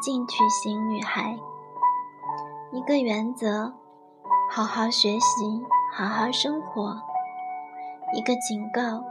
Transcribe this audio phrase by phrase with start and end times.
[0.00, 1.38] 进取型女孩。
[2.72, 3.72] 一个原则：
[4.50, 7.00] 好好学习，好好生活。
[8.12, 9.04] 一个警告：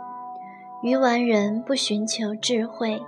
[0.82, 3.04] 愚顽人不寻求智慧。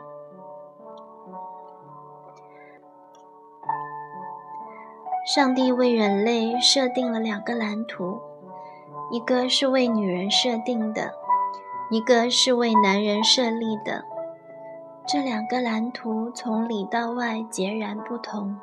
[5.25, 8.19] 上帝为人类设定了两个蓝图，
[9.11, 11.13] 一个是为女人设定的，
[11.91, 14.05] 一个是为男人设立的。
[15.07, 18.59] 这两个蓝图从里到外截然不同。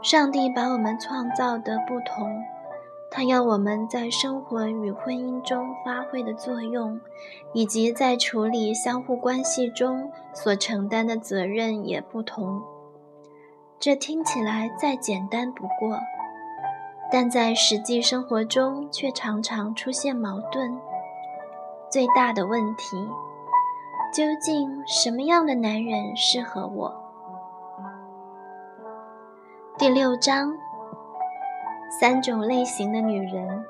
[0.00, 2.40] 上帝把我们创造的不同，
[3.10, 7.00] 他要我们在生活与婚姻中发挥的作用，
[7.52, 12.62] 以及在处理相互关系中所承担的责任也不同。
[13.80, 15.98] 这听起来再简单不过，
[17.10, 20.78] 但在实际生活中却常常出现矛盾。
[21.90, 23.08] 最大的问题，
[24.12, 26.94] 究竟什么样的男人适合我？
[29.78, 30.52] 第六章：
[31.98, 33.64] 三种类型的女人。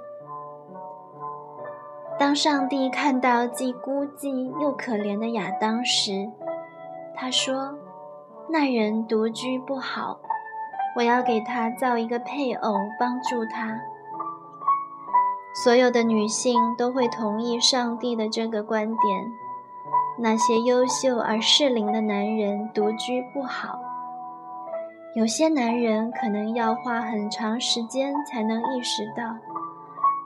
[2.19, 6.29] 当上帝看到既孤寂又可怜的亚当时，
[7.15, 7.79] 他说。
[8.49, 10.19] 那人独居不好，
[10.97, 13.81] 我要给他造一个配偶帮助他。
[15.65, 18.99] 所有的女性都会同意上帝的这个观点：
[20.23, 23.81] 那些优秀而适龄的男人独居不好。
[25.15, 29.37] 有些男人可能要花很长时间才能意识到，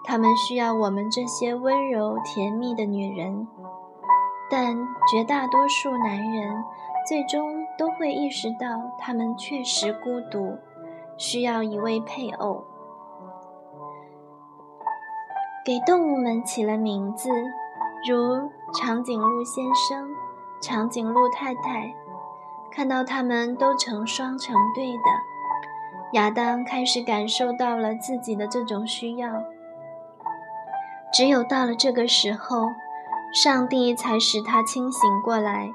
[0.05, 3.48] 他们需要我们这些温柔甜蜜的女人，
[4.50, 4.77] 但
[5.11, 6.62] 绝大多数男人。
[7.08, 8.66] 最终都会意识到，
[8.98, 10.59] 他们确实孤独，
[11.16, 12.65] 需要一位配偶。
[15.65, 17.31] 给动物们起了名字，
[18.09, 20.10] 如长颈鹿先生、
[20.60, 21.94] 长颈鹿太太。
[22.71, 25.10] 看到他们都成双成对的，
[26.12, 29.43] 亚当开始感受到了自己的这种需要。
[31.12, 32.69] 只有到了这个时候，
[33.32, 35.72] 上帝才使他清醒过来。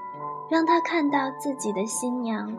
[0.51, 2.53] 让他看到自己的新娘。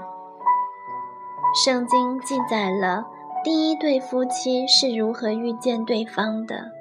[1.62, 3.04] 圣经记载了
[3.44, 6.72] 第一对夫妻是如何遇见对方的。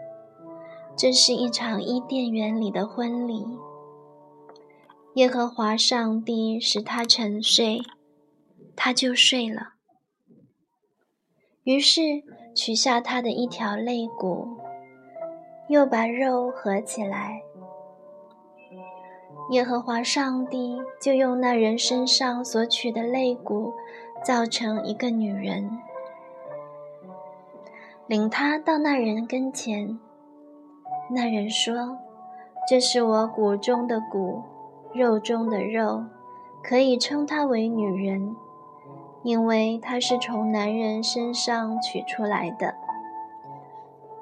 [0.96, 3.46] 这是一场伊甸园里的婚礼。
[5.16, 7.82] 耶和华上帝使他沉睡，
[8.76, 9.74] 他就睡了。
[11.64, 12.02] 于是
[12.56, 14.58] 取下他的一条肋骨，
[15.68, 17.42] 又把肉合起来。
[19.50, 23.74] 耶和华上帝就用那人身上所取的肋骨，
[24.24, 25.70] 造成一个女人，
[28.08, 30.00] 领他到那人跟前。
[31.14, 31.98] 那人说
[32.68, 34.42] ：“这是我骨中的骨，
[34.94, 36.06] 肉中的肉，
[36.64, 38.34] 可以称她为女人，
[39.22, 42.74] 因为她是从男人身上取出来的。”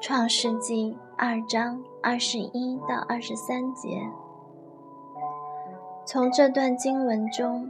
[0.01, 4.01] 创世纪二章二十一到二十三节。
[6.05, 7.69] 从这段经文中，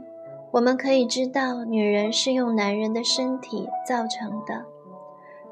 [0.52, 4.64] 我们可以知道，女人是用男人的身体造成的，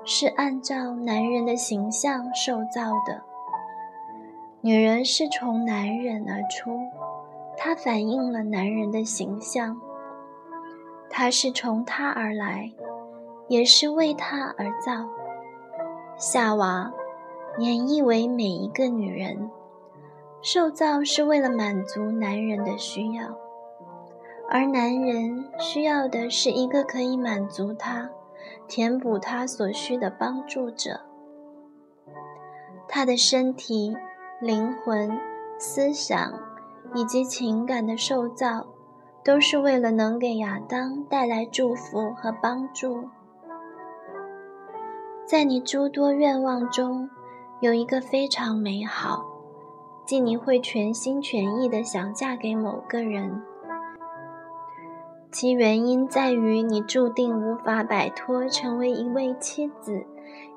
[0.05, 3.28] 是按照男人的形象受造的。
[4.61, 6.81] 女人是从男人而出，
[7.57, 9.81] 她反映了男人的形象。
[11.09, 12.73] 她是从他而来，
[13.49, 15.09] 也是为他而造。
[16.17, 16.93] 夏娃，
[17.59, 19.51] 演绎为每一个女人。
[20.41, 23.37] 受造是为了满足男人的需要，
[24.49, 28.09] 而男人需要的是一个可以满足他、
[28.69, 31.01] 填补他所需的帮助者。
[32.87, 33.97] 他的身体、
[34.41, 35.19] 灵魂、
[35.59, 36.33] 思想
[36.95, 38.65] 以及情感的塑造，
[39.25, 43.09] 都是为了能给亚当带来祝福和帮助。
[45.27, 47.11] 在你诸多愿望中，
[47.59, 49.27] 有一个非常美好。
[50.07, 53.43] 即你会全心全意的想嫁给某个人，
[55.33, 60.07] 其原因在于你注定无法摆脱成为一位妻子、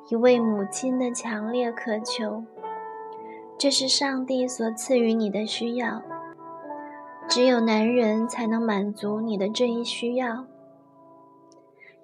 [0.08, 2.46] 一位母亲的强烈渴求。
[3.62, 6.02] 这是上帝所赐予你的需要，
[7.28, 10.48] 只有男人才能满足你的这一需要。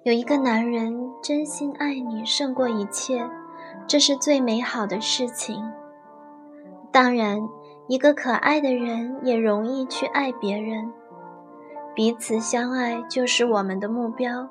[0.04, 3.28] 有一个男人真心爱你胜过一切，
[3.88, 5.68] 这是最美好的事情。
[6.92, 7.40] 当然，
[7.88, 10.92] 一个可爱的人也容易去爱别人。
[11.92, 14.48] 彼此相爱就是我们的目标。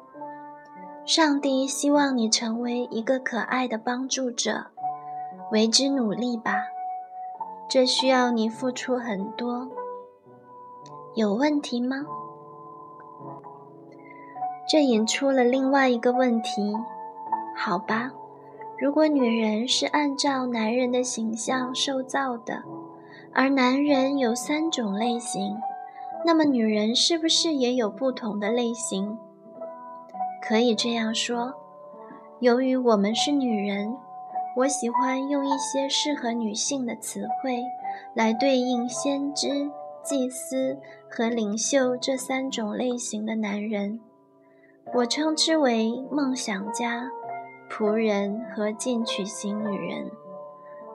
[1.05, 4.65] 上帝希望你成为一个可爱的帮助者，
[5.53, 6.65] 为之努力吧。
[7.69, 9.67] 这需要你付出很多。
[11.15, 12.05] 有问题吗？
[14.69, 16.75] 这引出了另外一个问题，
[17.55, 18.11] 好吧？
[18.77, 22.63] 如果女人是按照男人的形象受造的，
[23.33, 25.57] 而男人有三种类型，
[26.25, 29.17] 那么女人是不是也有不同的类型？
[30.41, 31.53] 可以这样说，
[32.39, 33.97] 由于我们是女人，
[34.57, 37.63] 我喜欢用一些适合女性的词汇
[38.15, 39.69] 来对应先知、
[40.03, 43.99] 祭司和领袖这三种类型的男人，
[44.95, 47.07] 我称之为梦想家。
[47.69, 50.09] 仆人和进取型女人，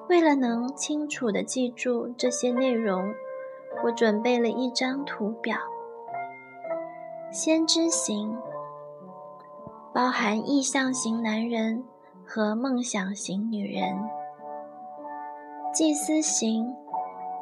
[0.09, 3.14] 为了能清楚地记住这些内容，
[3.85, 5.56] 我准备了一张图表。
[7.31, 8.37] 先知型
[9.94, 11.85] 包含意向型男人
[12.34, 13.94] 和梦想型女人；
[15.70, 16.75] 祭司型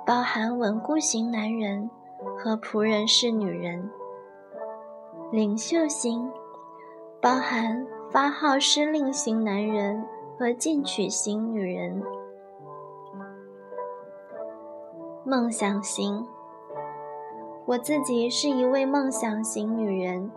[0.05, 1.89] 包含稳固型男人
[2.37, 3.89] 和仆人式女人；
[5.31, 6.29] 领袖型
[7.23, 7.87] 包含。
[8.11, 10.05] 发号施令型男人
[10.37, 12.03] 和进取型女人，
[15.23, 16.27] 梦想型。
[17.67, 20.29] 我自己是一位梦想型女人，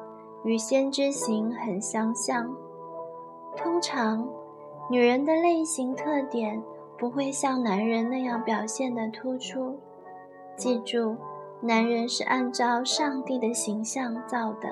[0.44, 2.56] 与先知型很相像。
[3.56, 4.30] 通常，
[4.90, 6.62] 女人的类型特点
[6.98, 9.80] 不会像男人那样表现的突出。
[10.56, 11.18] 记住，
[11.62, 14.70] 男人是按照上帝的形象造的。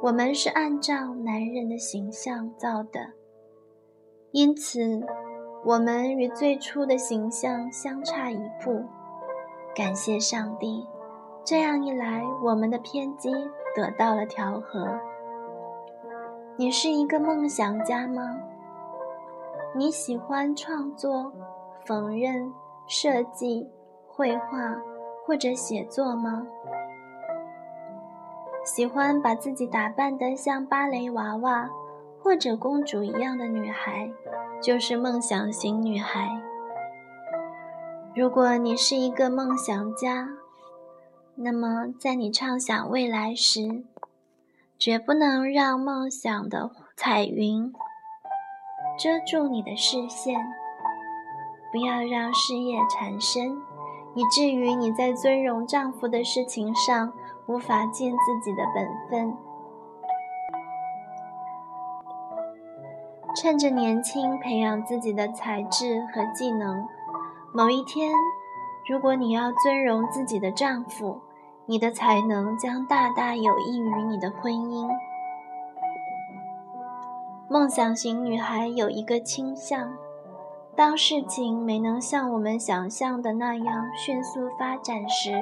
[0.00, 3.14] 我们是按照男人的形象造的，
[4.30, 5.04] 因此
[5.64, 8.84] 我们与最初的形象相差一步。
[9.74, 10.86] 感谢上帝，
[11.44, 13.32] 这样一来，我们的偏激
[13.74, 14.98] 得到了调和。
[16.56, 18.40] 你是一个梦想家吗？
[19.78, 21.32] 你喜欢创作、
[21.86, 22.50] 缝纫、
[22.88, 23.64] 设计、
[24.08, 24.76] 绘画
[25.24, 26.44] 或者写作吗？
[28.64, 31.70] 喜欢把自己打扮得像芭蕾娃娃
[32.20, 34.10] 或者公主一样的女孩，
[34.60, 36.28] 就是梦想型女孩。
[38.16, 40.28] 如果你是一个梦想家，
[41.36, 43.84] 那么在你畅想未来时，
[44.76, 47.72] 绝不能让梦想的彩云
[48.98, 50.36] 遮住你的视线，
[51.72, 53.56] 不要让事业缠身，
[54.14, 57.12] 以至于你在尊荣丈夫的事情上。
[57.48, 59.34] 无法尽自己的本分。
[63.34, 66.86] 趁着年轻，培养自己的才智和技能。
[67.54, 68.12] 某一天，
[68.86, 71.22] 如果你要尊荣自己的丈夫，
[71.64, 74.86] 你的才能将大大有益于你的婚姻。
[77.50, 79.96] 梦想型女孩有一个倾向：
[80.76, 85.40] 当事情没能像我们想象的那样迅速发展时。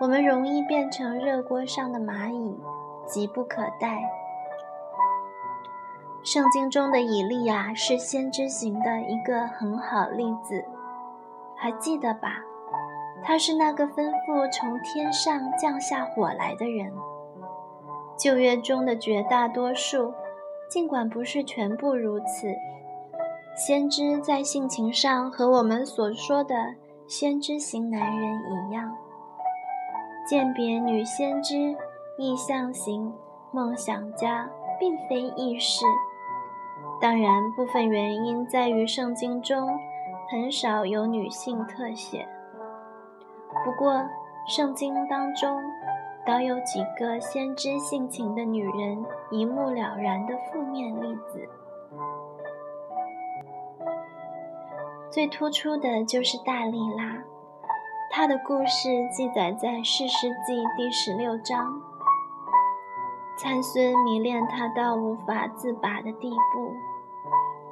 [0.00, 2.58] 我们容易变成热锅上的蚂蚁，
[3.06, 4.02] 急不可待。
[6.22, 10.64] 圣经中的以利亚是先知型的一个很好例子，
[11.54, 12.40] 还记得吧？
[13.22, 16.90] 他是那个吩咐从天上降下火来的人。
[18.16, 20.14] 旧约中的绝大多数，
[20.70, 22.54] 尽管不是全部如此，
[23.56, 26.54] 先知在性情上和我们所说的
[27.08, 28.96] 先知型男人一样。
[30.28, 31.74] 鉴别女先知、
[32.16, 33.12] 意象型、
[33.50, 34.48] 梦想家，
[34.78, 35.84] 并非易事。
[37.00, 39.76] 当然，部分原因在于圣经中
[40.30, 42.28] 很少有女性特写。
[43.64, 44.06] 不过，
[44.46, 45.60] 圣经当中
[46.30, 51.48] 倒有几个先知性情的女人一目了然的负面例子。
[55.10, 57.18] 最突出的就是大利拉。
[58.12, 61.82] 她的故事记载在《世世记》第十六章。
[63.36, 66.72] 参孙迷恋她到无法自拔的地步。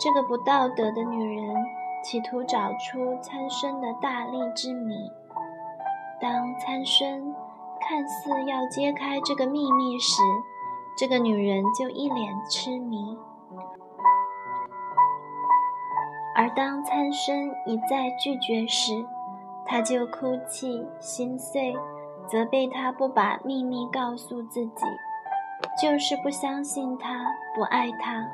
[0.01, 1.55] 这个不道德的女人
[2.03, 5.09] 企图找出参孙的大力之谜。
[6.21, 7.33] 当参孙
[7.81, 10.21] 看似要揭开这个秘密时，
[10.97, 13.17] 这个女人就一脸痴迷。
[16.35, 19.05] 而当参孙一再拒绝时，
[19.67, 21.77] 他就哭泣心碎，
[22.27, 24.85] 责备他不把秘密告诉自己，
[25.83, 27.25] 就是不相信他，
[27.57, 28.25] 不爱他。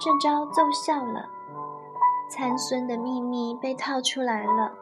[0.00, 1.26] 这招奏效了，
[2.30, 4.72] 参孙的秘密被套出来了。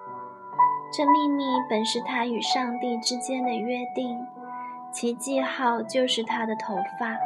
[0.93, 4.19] 这秘密本是他与上帝之间的约定，
[4.93, 7.19] 其记号就是他的头发。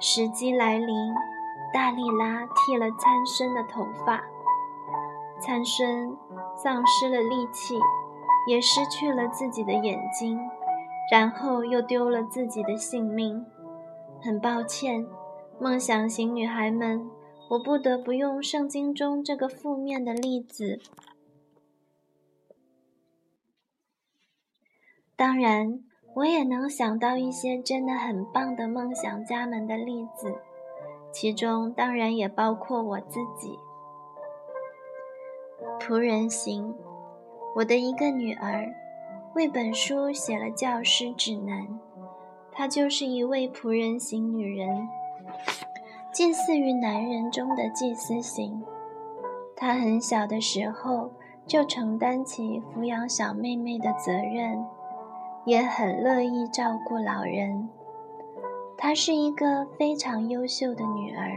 [0.00, 1.12] 时机来临，
[1.72, 4.22] 大力拉剃了参孙的头发。
[5.40, 6.16] 参孙
[6.56, 7.78] 丧失了力气，
[8.48, 10.40] 也失去了自己的眼睛，
[11.10, 13.44] 然后又丢了自己的性命。
[14.22, 15.06] 很抱歉，
[15.60, 17.10] 梦想型女孩们，
[17.50, 20.80] 我不得不用圣经中这个负面的例子。
[25.16, 25.80] 当然，
[26.14, 30.36] 我也能想到一些真的很棒的梦想家们的例子，
[31.10, 33.58] 其中当然也包括我自己。
[35.80, 36.74] 仆人型，
[37.54, 38.70] 我的一个女儿
[39.34, 41.66] 为本书写了教师指南，
[42.52, 44.86] 她就是一位仆人型女人，
[46.12, 48.62] 近似于男人中的祭司型。
[49.56, 51.10] 她很小的时候
[51.46, 54.62] 就承担起抚养小妹妹的责任。
[55.46, 57.70] 也很乐意照顾老人。
[58.76, 61.30] 她是一个非常优秀的女儿，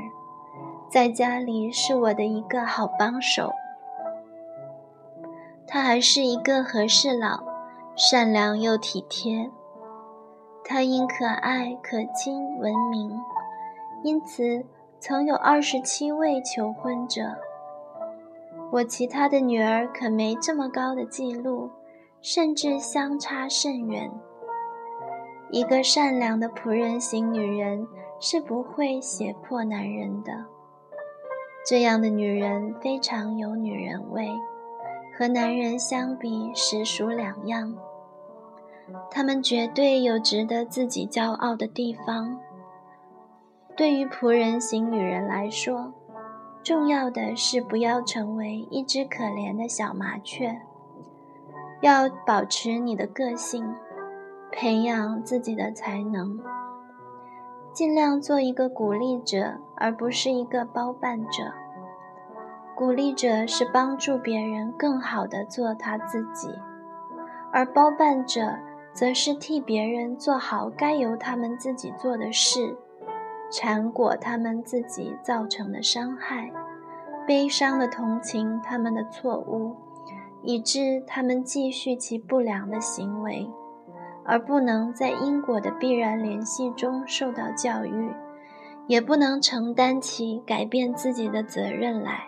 [0.89, 3.53] 在家里是我的一个好帮手。
[5.65, 7.43] 她还是一个和事佬，
[7.95, 9.49] 善良又体贴。
[10.65, 13.17] 她因可爱可亲闻名，
[14.03, 14.65] 因此
[14.99, 17.37] 曾有二十七位求婚者。
[18.71, 21.69] 我其他的女儿可没这么高的记录。
[22.21, 24.11] 甚至相差甚远。
[25.51, 27.87] 一个善良的仆人型女人
[28.19, 30.45] 是不会胁迫男人的。
[31.65, 34.29] 这样的女人非常有女人味，
[35.17, 37.75] 和男人相比实属两样。
[39.11, 42.39] 她们绝对有值得自己骄傲的地方。
[43.75, 45.93] 对于仆人型女人来说，
[46.63, 50.59] 重要的是不要成为一只可怜的小麻雀。
[51.81, 53.73] 要保持你的个性，
[54.51, 56.39] 培养自己的才能，
[57.71, 61.53] 尽量做一个鼓励者，而不是一个包办者。
[62.75, 66.49] 鼓励者是帮助别人更好的做他自己，
[67.51, 68.57] 而包办者
[68.93, 72.77] 则是替别人做好该由他们自己做的事，
[73.51, 76.51] 缠裹他们自己造成的伤害，
[77.27, 79.75] 悲伤的同情他们的错误。
[80.43, 83.49] 以致他们继续其不良的行为，
[84.23, 88.13] 而不能在因果的必然联系中受到教育，
[88.87, 92.27] 也不能承担起改变自己的责任来。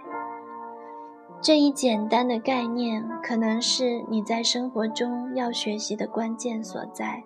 [1.41, 7.23] 这一简单的概念，可能是你在生活中要学习的关键所在。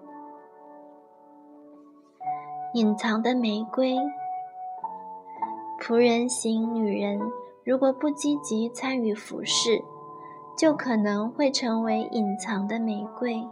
[2.74, 3.98] 隐藏的玫瑰，
[5.82, 7.20] 仆人型女人
[7.64, 9.82] 如果不积极参与服饰。
[10.56, 13.46] 就可能会成为隐藏的玫瑰，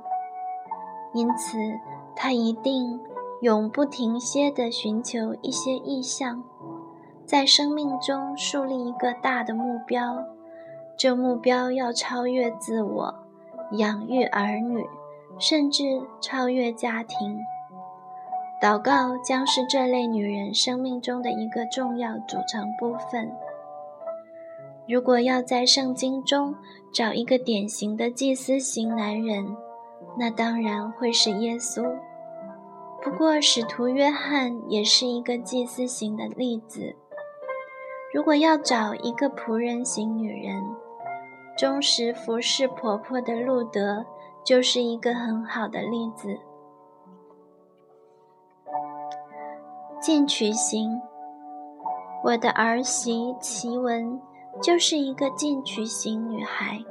[1.13, 1.57] 因此
[2.15, 2.99] 他一定
[3.41, 6.43] 永不停歇地寻求一些意向，
[7.25, 10.23] 在生命中树立一个大的目标。
[10.95, 13.15] 这目标要超越自我，
[13.71, 14.85] 养育儿女，
[15.39, 15.83] 甚至
[16.21, 17.37] 超越家庭。
[18.61, 23.29] 祷告将是这类女人生命中的一个重要组成部分。
[24.87, 26.55] 如果要在圣经中
[26.93, 29.43] 找一个典型的祭司型男人，
[30.15, 31.83] 那当然会是耶稣。
[33.01, 36.95] 不过，使徒约翰也是一个祭司型的例子。
[38.13, 40.63] 如果要找一个仆人型女人，
[41.57, 44.05] 忠实服侍婆婆的路德
[44.43, 46.37] 就是一个很好的例子。
[49.99, 51.01] 进取型，
[52.23, 54.21] 我的儿媳奇文。
[54.61, 56.83] 就是一个进取型女孩，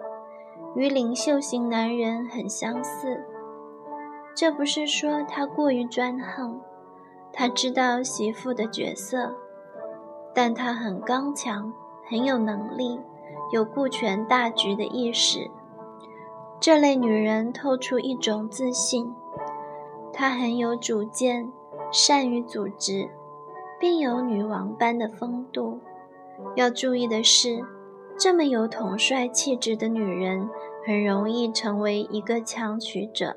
[0.74, 3.24] 与领袖型男人很相似。
[4.34, 6.60] 这不是说她过于专横，
[7.32, 9.34] 她知道媳妇的角色，
[10.34, 11.72] 但她很刚强，
[12.08, 12.98] 很有能力，
[13.52, 15.50] 有顾全大局的意识。
[16.58, 19.14] 这类女人透出一种自信，
[20.12, 21.52] 她很有主见，
[21.90, 23.10] 善于组织，
[23.78, 25.80] 并有女王般的风度。
[26.56, 27.64] 要注意的是，
[28.18, 30.48] 这么有统帅气质的女人，
[30.86, 33.36] 很容易成为一个强取者。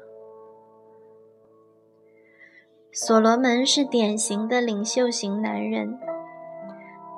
[2.91, 5.99] 所罗门是典型的领袖型男人，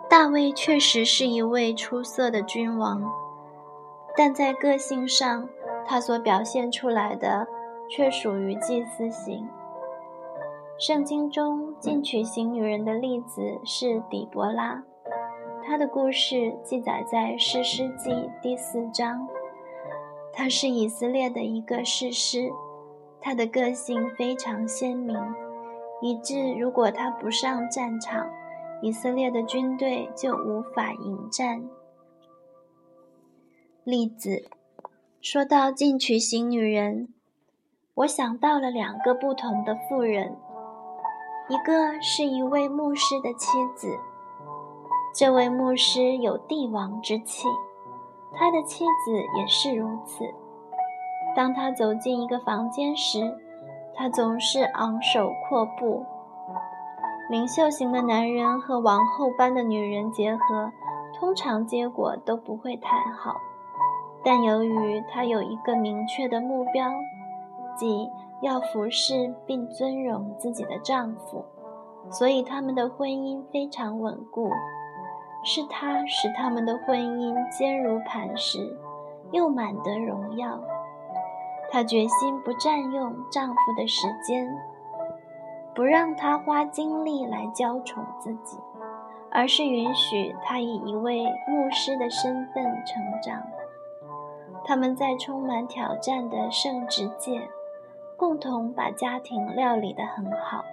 [0.09, 3.03] 大卫确实是一位出色的君王，
[4.15, 5.47] 但在个性上，
[5.85, 7.47] 他所表现出来的
[7.89, 9.47] 却属于祭司型。
[10.79, 14.83] 圣经中进取型女人的例子是底波拉。
[15.67, 18.09] 他的故事记载在《诗诗记》
[18.41, 19.27] 第四章。
[20.31, 22.49] 他是以色列的一个士师，
[23.19, 25.19] 他的个性非常鲜明，
[26.01, 28.29] 以致如果他不上战场，
[28.81, 31.61] 以色列的军队就无法迎战。
[33.83, 34.45] 例子
[35.19, 37.09] 说到进取型女人，
[37.93, 40.37] 我想到了两个不同的妇人，
[41.49, 43.99] 一个是一位牧师的妻子，
[45.17, 47.47] 这位牧师有帝王之气，
[48.35, 50.23] 他的妻子也是如此。
[51.35, 53.35] 当他走进一个房间时，
[53.95, 56.05] 他总是昂首阔步。
[57.31, 60.71] 领袖型的男人和王后般的女人结合，
[61.19, 63.37] 通常结果都不会太好。
[64.23, 66.91] 但由于他有一个明确的目标，
[67.75, 68.07] 即
[68.43, 71.43] 要服侍并尊荣自己的丈夫，
[72.11, 74.51] 所以他们的婚姻非常稳固。
[75.43, 78.77] 是他使他们的婚姻坚如磐石，
[79.31, 80.59] 又满得荣耀。
[81.69, 84.47] 她决心不占用丈夫的时间，
[85.75, 88.57] 不让他花精力来娇宠自己，
[89.29, 93.41] 而是允许他以一位牧师的身份成长。
[94.63, 97.49] 他们在充满挑战的圣职界，
[98.17, 100.63] 共同把家庭料理得很好。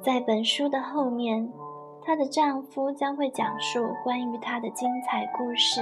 [0.00, 1.52] 在本书的后面，
[2.04, 5.80] 她的丈夫将会讲述关于她的精彩故事。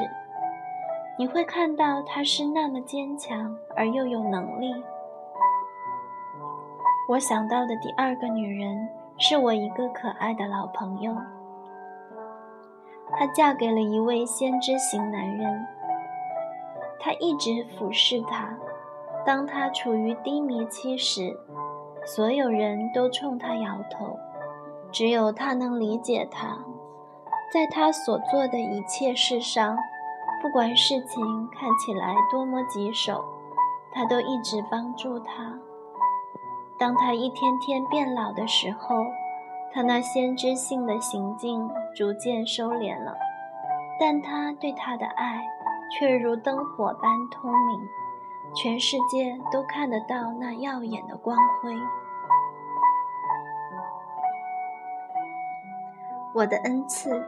[1.19, 4.73] 你会看到她是那么坚强而又有能力。
[7.09, 8.89] 我想到的第二个女人
[9.19, 11.15] 是我一个可爱的老朋友，
[13.17, 15.67] 她嫁给了一位先知型男人，
[16.99, 18.57] 他一直俯视她。
[19.27, 21.37] 当她处于低迷期时，
[22.07, 24.19] 所有人都冲她摇头，
[24.93, 26.59] 只有他能理解他，
[27.53, 29.77] 在他所做的一切事上。
[30.43, 33.25] 不管事情看起来多么棘手，
[33.93, 35.57] 他都一直帮助他。
[36.77, 38.97] 当他一天天变老的时候，
[39.73, 43.15] 他那先知性的行径逐渐收敛了，
[44.01, 45.41] 但他对他的爱
[45.93, 47.81] 却如灯火般通明，
[48.53, 51.73] 全世界都看得到那耀眼的光辉。
[56.35, 57.25] 我的恩赐，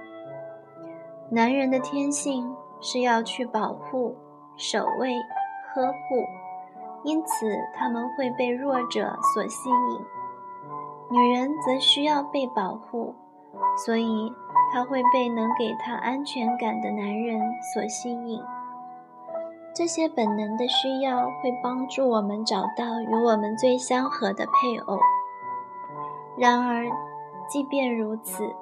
[1.31, 2.55] 男人的天性。
[2.81, 4.15] 是要去保护、
[4.59, 5.15] 守卫、
[5.73, 6.23] 呵护，
[7.03, 10.03] 因此他们会被弱者所吸引；
[11.09, 13.15] 女人则需要被保护，
[13.87, 14.31] 所以
[14.71, 17.41] 她会被能给她安全感的男人
[17.73, 18.43] 所吸引。
[19.75, 24.99] 这些本能的需要会帮助我们找到与我们最相合的配偶。
[26.37, 26.85] 然而，
[27.49, 28.55] 即便如此，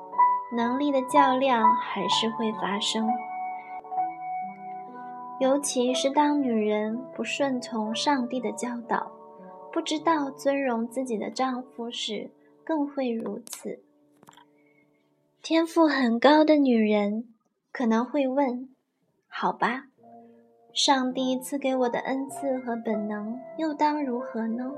[0.55, 3.09] 能力的较量还是会发生。
[5.41, 9.11] 尤其是当女人不顺从上帝的教导，
[9.73, 12.31] 不知道尊荣自己的丈夫时，
[12.63, 13.83] 更会如此。
[15.43, 17.27] 天赋很高的女人
[17.73, 18.69] 可能会问
[19.27, 19.87] ：“好吧，
[20.73, 24.71] 上帝赐给我的恩赐和本能又当如何呢？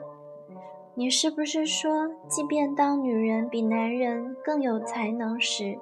[0.94, 5.78] 你是不是说，即便当女人比男人更有才能时，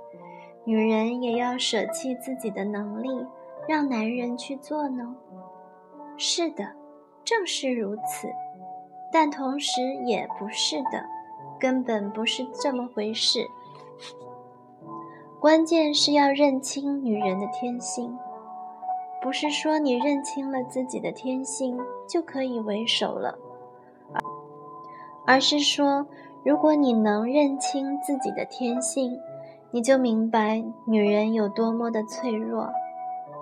[0.65, 3.09] 女人也要舍弃自己的能力？”
[3.69, 5.15] 让男人去做呢？
[6.17, 6.73] 是的，
[7.25, 8.29] 正是如此。
[9.13, 11.05] 但同时也不是的，
[11.61, 13.47] 根本不是这么回事。
[15.39, 18.19] 关键是要认清女人的天性，
[19.23, 23.39] 不是说你认清了自己的天性就可以为首了，
[25.27, 26.07] 而是说，
[26.45, 29.19] 如果你能认清自己的天性，
[29.71, 32.71] 你就明白女人有多么的脆弱。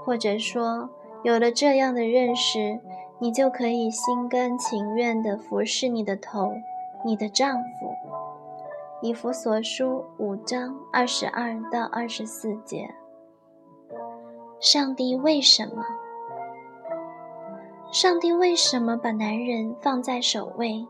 [0.04, 0.88] 或者说，
[1.22, 2.80] 有了这样的认识，
[3.18, 6.52] 你就可以心甘情愿地服侍你的头，
[7.04, 7.94] 你的丈夫。
[9.02, 12.94] 以弗所书五章二十二到二十四节。
[14.58, 15.84] 上帝为什么？
[17.90, 20.86] 上帝为什么把男人放在首位？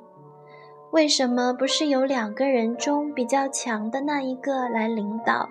[0.92, 5.48] 为什么不是由两个人中比较强的那一个来领导？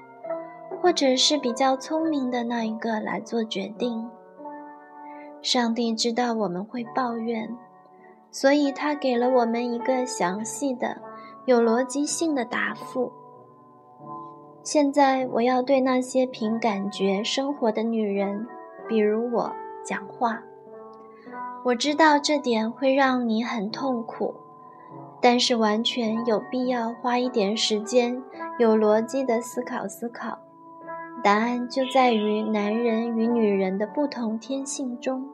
[0.81, 4.09] 或者是比较聪明的那一个来做决定。
[5.41, 7.49] 上帝知道我们会抱怨，
[8.31, 10.97] 所以他给了我们一个详细的、
[11.45, 13.11] 有逻辑性的答复。
[14.63, 18.45] 现在我要对那些凭感觉生活的女人，
[18.87, 19.53] 比如我
[19.85, 20.43] 讲话。
[21.63, 24.33] 我知道这点会让你很痛苦，
[25.21, 28.23] 但是完全有必要花一点时间，
[28.57, 30.39] 有逻辑的思考思考。
[31.21, 35.27] 答案就在于男人与女人的不同天性中。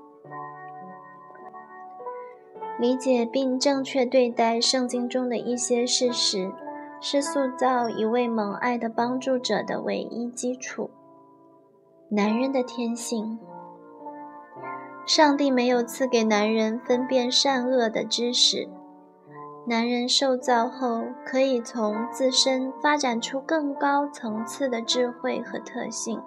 [2.79, 6.51] 理解并正确对待圣经中的一些事实，
[6.99, 10.89] 是塑造一位蒙爱的帮助者的唯一基础。
[12.09, 13.39] 男人的天性，
[15.05, 18.67] 上帝没有赐给男人分辨善恶的知识。
[19.67, 26.21] 男人受造后，可以从自身发展出更高层次的智慧和特性。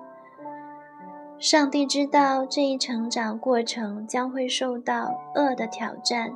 [1.38, 6.32] 上帝知道这一成长过程将会受到恶的挑战，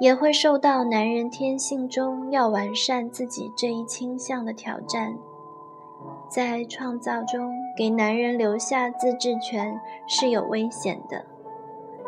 [0.00, 5.16] 也会受到男人天性中要完善自己这一倾向的挑战。
[6.28, 11.24] 在创造中给男人留下自治权是有危险的。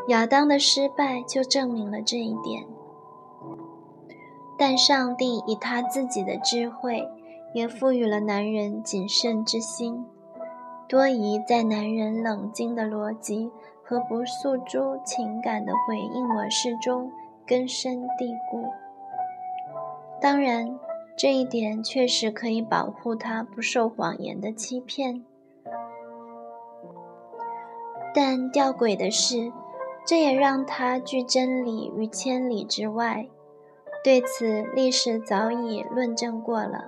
[0.09, 2.67] 亚当的失败就证明了这一点。
[4.59, 7.09] 但上帝以他自己的智慧，
[7.53, 10.07] 也赋予了男人谨慎之心。
[10.89, 13.51] 多疑在男人冷静的逻辑
[13.83, 17.11] 和不诉诸情感的回应模式中
[17.45, 18.65] 根深蒂固。
[20.21, 20.79] 当然，
[21.17, 25.25] 这一点确实可以保护他不受谎言的欺骗。
[28.15, 29.53] 但吊诡的是，
[30.07, 33.27] 这也让他拒真理于千里之外。
[34.07, 36.85] 对此，历史早已论证过了。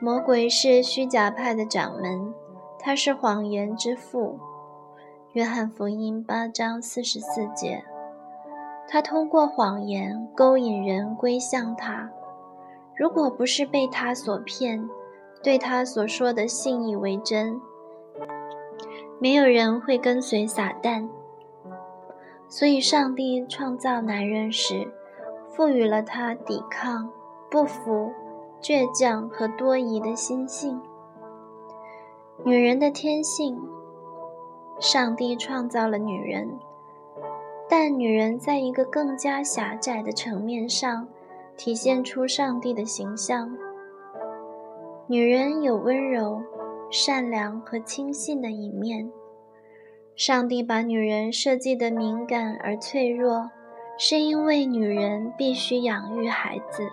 [0.00, 2.34] 魔鬼是虚假派的掌门，
[2.76, 4.36] 他是谎言之父。
[5.34, 7.84] 约翰福音八章四十四节，
[8.88, 12.10] 他通过谎言勾引人归向他。
[12.96, 14.90] 如果不是被他所骗，
[15.40, 17.60] 对他所说的信以为真，
[19.20, 21.08] 没有人会跟随撒旦。
[22.48, 24.92] 所以，上帝创造男人时。
[25.56, 27.10] 赋予了他抵抗、
[27.50, 28.12] 不服、
[28.60, 30.78] 倔强和多疑的心性。
[32.44, 33.58] 女人的天性，
[34.78, 36.58] 上帝创造了女人，
[37.70, 41.08] 但女人在一个更加狭窄的层面上
[41.56, 43.56] 体现出上帝的形象。
[45.06, 46.42] 女人有温柔、
[46.90, 49.10] 善良和轻信的一面。
[50.14, 53.50] 上帝把女人设计得敏感而脆弱。
[53.98, 56.90] 是因为女人必须养育孩子，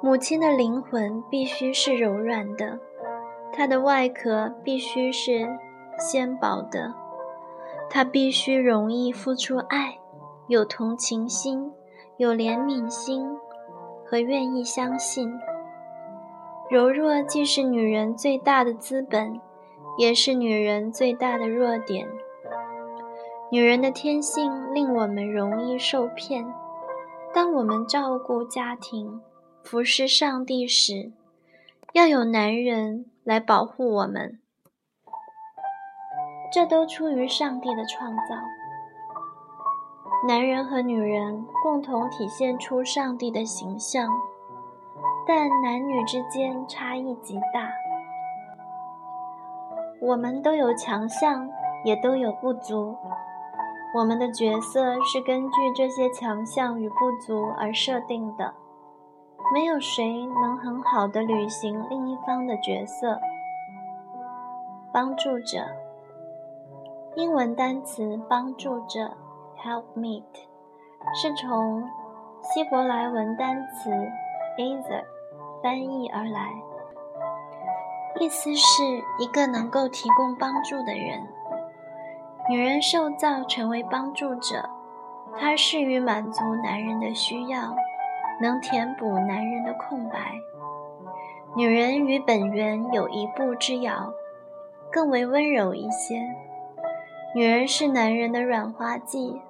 [0.00, 2.78] 母亲的灵魂必须是柔软的，
[3.52, 5.48] 她的外壳必须是
[5.98, 6.94] 纤薄的，
[7.90, 9.98] 她必须容易付出爱，
[10.46, 11.72] 有同情心，
[12.18, 13.28] 有怜悯心
[14.04, 15.32] 和愿意相信。
[16.70, 19.40] 柔弱既是女人最大的资本，
[19.98, 22.06] 也是女人最大的弱点。
[23.50, 26.44] 女人的天性令我们容易受骗。
[27.32, 29.20] 当我们照顾家庭、
[29.62, 31.12] 服侍上帝时，
[31.92, 34.40] 要有男人来保护我们。
[36.52, 38.34] 这都出于上帝的创造。
[40.26, 44.08] 男人和女人共同体现出上帝的形象，
[45.26, 47.70] 但男女之间差异极大。
[50.00, 51.48] 我们都有强项，
[51.84, 52.96] 也都有不足。
[53.96, 58.52] 我们的角色是根据这些强项与不足而设定的，
[59.54, 63.18] 没有谁能很好的履行另一方的角色。
[64.92, 65.64] 帮助者，
[67.14, 69.16] 英文单词“帮助者
[69.64, 70.24] ”（helpmeet）
[71.14, 71.82] 是从
[72.42, 73.90] 希伯来文单词
[74.58, 75.04] “azer”
[75.62, 76.52] 翻译而来，
[78.20, 78.84] 意思是
[79.18, 81.26] 一个能够提供帮助的人。
[82.48, 84.70] 女人受造成为帮助者，
[85.36, 87.74] 她适于满足男人的需要，
[88.40, 90.34] 能填补男人的空白。
[91.56, 94.12] 女人与本源有一步之遥，
[94.92, 96.20] 更为温柔一些。
[97.34, 99.40] 女人是男人的软化剂，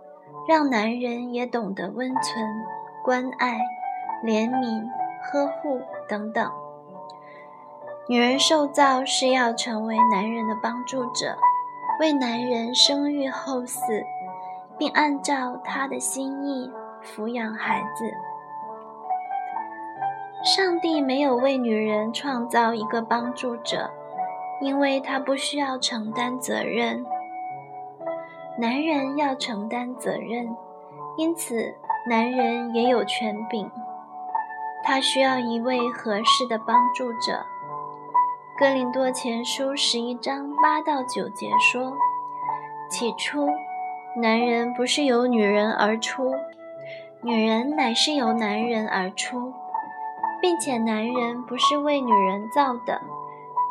[0.48, 2.46] 让男人也懂得温存、
[3.04, 3.60] 关爱、
[4.24, 4.88] 怜悯、
[5.22, 6.50] 呵护等等。
[8.08, 11.36] 女人受造是要成为男人的帮助者。
[11.98, 14.04] 为男人生育后嗣，
[14.76, 16.70] 并按照他的心意
[17.02, 18.12] 抚养孩子。
[20.44, 23.90] 上帝没有为女人创造一个帮助者，
[24.60, 27.04] 因为他不需要承担责任。
[28.58, 30.54] 男人要承担责任，
[31.16, 31.74] 因此
[32.08, 33.70] 男人也有权柄。
[34.84, 37.44] 他需要一位合适的帮助者。
[38.58, 41.92] 哥林多前书十一章八到九节说
[42.88, 43.46] ：“起初，
[44.16, 46.34] 男人不是由女人而出，
[47.20, 49.52] 女人乃是由男人而出，
[50.40, 53.02] 并且男人不是为女人造的，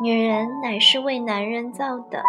[0.00, 2.22] 女人乃是为男人造的。”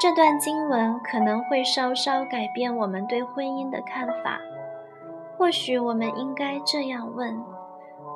[0.00, 4.40] 这段经文可能会稍稍改变我们对婚姻的看法。
[5.36, 7.44] 或许我们应该这样问。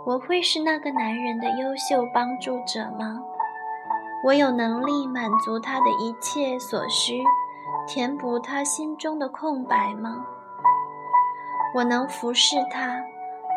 [0.04, 3.20] 我会是那个男人的优秀帮助者吗？
[4.24, 7.22] 我有能力满足他的一切所需，
[7.86, 10.26] 填补他心中的空白吗？
[11.74, 13.00] 我能服侍他，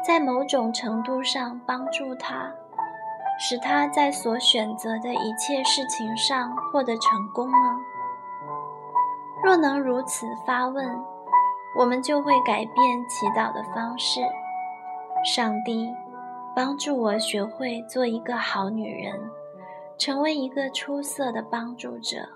[0.06, 2.52] 在某种程度上帮助他，
[3.40, 7.80] 使他在所选择的一切事情上获得成功吗？
[9.42, 11.04] 若能如此发问，
[11.76, 12.76] 我们就会改变
[13.10, 14.22] 祈祷的方式。
[15.26, 15.90] 上帝，
[16.56, 19.20] 帮助我学会做一个好女人。
[19.96, 22.28] 成为一个出色的帮助者。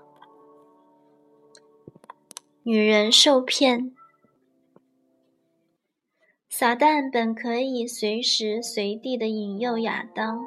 [2.62, 3.92] 女人受骗，
[6.48, 10.40] 撒旦本可以随时随地的引诱亚当，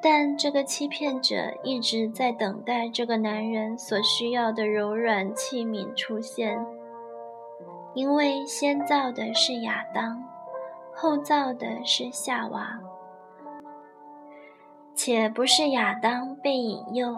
[0.00, 6.64] 但这个欺骗者一直在等待这个男人所需要的柔软器皿出现，
[7.94, 10.22] 因为先造的是亚当，
[11.00, 12.80] 后造的是夏娃。
[14.96, 17.14] 且不是亚当被引诱，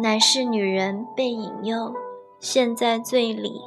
[0.00, 1.92] 乃是女人被引诱，
[2.38, 3.60] 陷在罪里。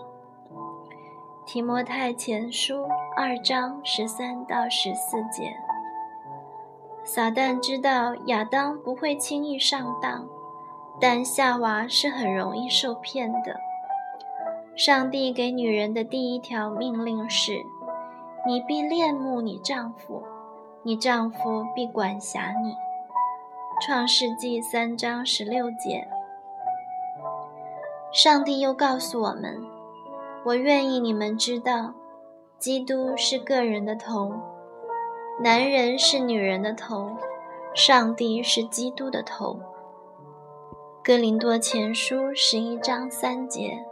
[1.46, 2.86] 提摩太前书
[3.18, 5.54] 二章十三到十四节。
[7.04, 10.26] 撒旦知道亚当不会轻易上当，
[10.98, 13.60] 但夏娃是很容易受骗的。
[14.78, 17.66] 上帝给女人的第一条命令是：
[18.48, 20.24] 你必恋慕你丈夫，
[20.84, 22.76] 你丈夫必管辖你。
[23.86, 26.08] 创世纪三章十六节，
[28.14, 29.62] 上帝又告诉我们
[30.46, 31.94] ：“我愿意你们知道，
[32.58, 34.34] 基督是个人的头，
[35.42, 37.18] 男人是女人的头，
[37.74, 39.60] 上帝是基督的头。”
[41.04, 43.86] 哥林多前书十一章三节，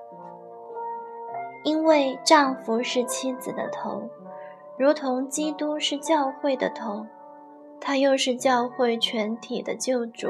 [1.63, 4.09] 因为丈夫是妻子的头，
[4.77, 7.05] 如同基督是教会的头。
[7.79, 10.29] 他又是教会全体的救主。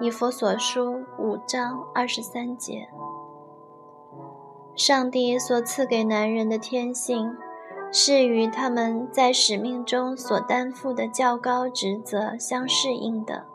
[0.00, 2.88] 以佛所书五章二十三节，
[4.76, 7.34] 上帝所赐给男人的天性，
[7.90, 13.46] 是与他们在使命中所担负的较高职责相适应的。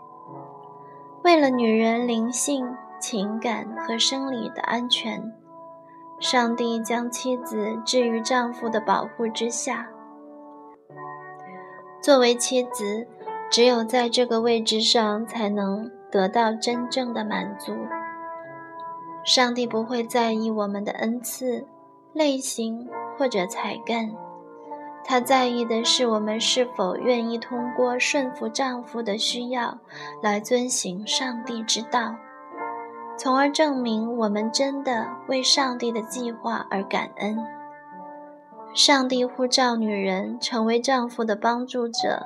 [1.23, 2.67] 为了女人灵性、
[2.99, 5.31] 情感和生理的安全，
[6.23, 9.85] 上帝将妻子置于丈夫的保护之下。
[12.01, 13.05] 作为妻子，
[13.51, 17.75] 只有在这个位置上才能得到真正的满足。
[19.25, 21.67] 上帝不会在意我们的恩赐、
[22.13, 24.09] 类型或者才干，
[25.03, 29.77] 他在意的是我们是否愿意通过顺服丈夫的需要
[30.21, 32.15] 来遵行上帝之道，
[33.15, 37.37] 从而证明我们真的为上帝的计划而感恩。
[38.73, 42.25] 上帝呼召女人成为丈夫的帮助者，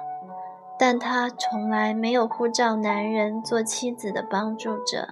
[0.80, 5.10] 但他从来没有呼召男人做妻子的帮助者。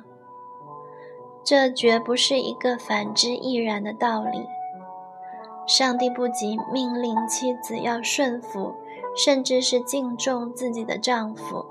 [1.44, 4.48] 这绝不是一个反之亦然的道理。
[5.68, 8.74] 上帝不仅命令妻子要顺服，
[9.16, 11.66] 甚至是敬重自己的丈夫，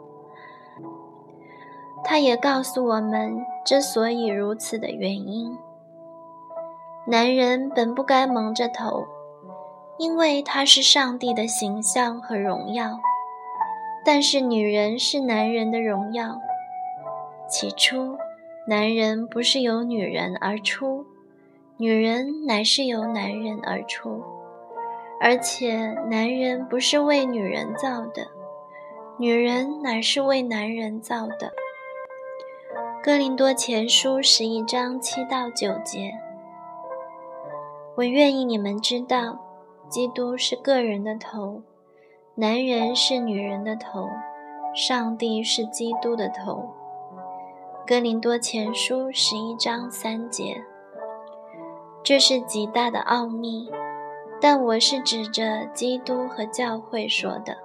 [2.05, 5.57] 他也告诉我们之所以如此的原因：
[7.07, 9.07] 男人本不该蒙着头。
[9.97, 12.99] 因为他是上帝的形象和荣耀，
[14.05, 16.40] 但是女人是男人的荣耀。
[17.49, 18.19] 起初，
[18.67, 21.07] 男人不是由女人而出，
[21.77, 24.21] 女人乃是由男人而出，
[25.21, 25.77] 而且
[26.11, 28.27] 男人不是为女人造的，
[29.17, 31.53] 女人乃是为男人造的。
[33.05, 36.14] 哥林多前书十一章七到九节，
[37.97, 39.38] 我愿意你们知道。
[39.90, 41.61] 基督是个人的头，
[42.35, 44.09] 男人是女人的头，
[44.75, 46.71] 上帝是基督的头。
[47.87, 50.64] 哥林多前书十一章三节，
[52.03, 53.71] 这是极大的奥秘，
[54.40, 57.59] 但我是指着基督和教会说的。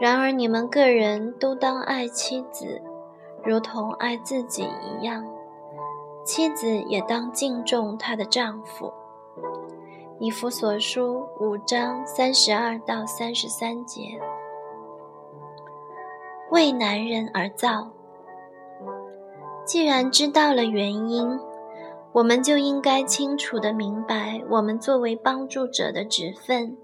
[0.00, 2.80] 然而你们个人都当爱妻子，
[3.48, 5.24] 如同爱自己一样；
[6.22, 8.92] 妻子也当敬重她的丈夫。
[10.20, 14.20] 以弗所书五章三十二到三十三节，
[16.50, 17.88] 为男人而造。
[19.64, 21.40] 既然知道了原因，
[22.12, 26.76] 我们就应该清楚的明白我们作为帮助者的职分。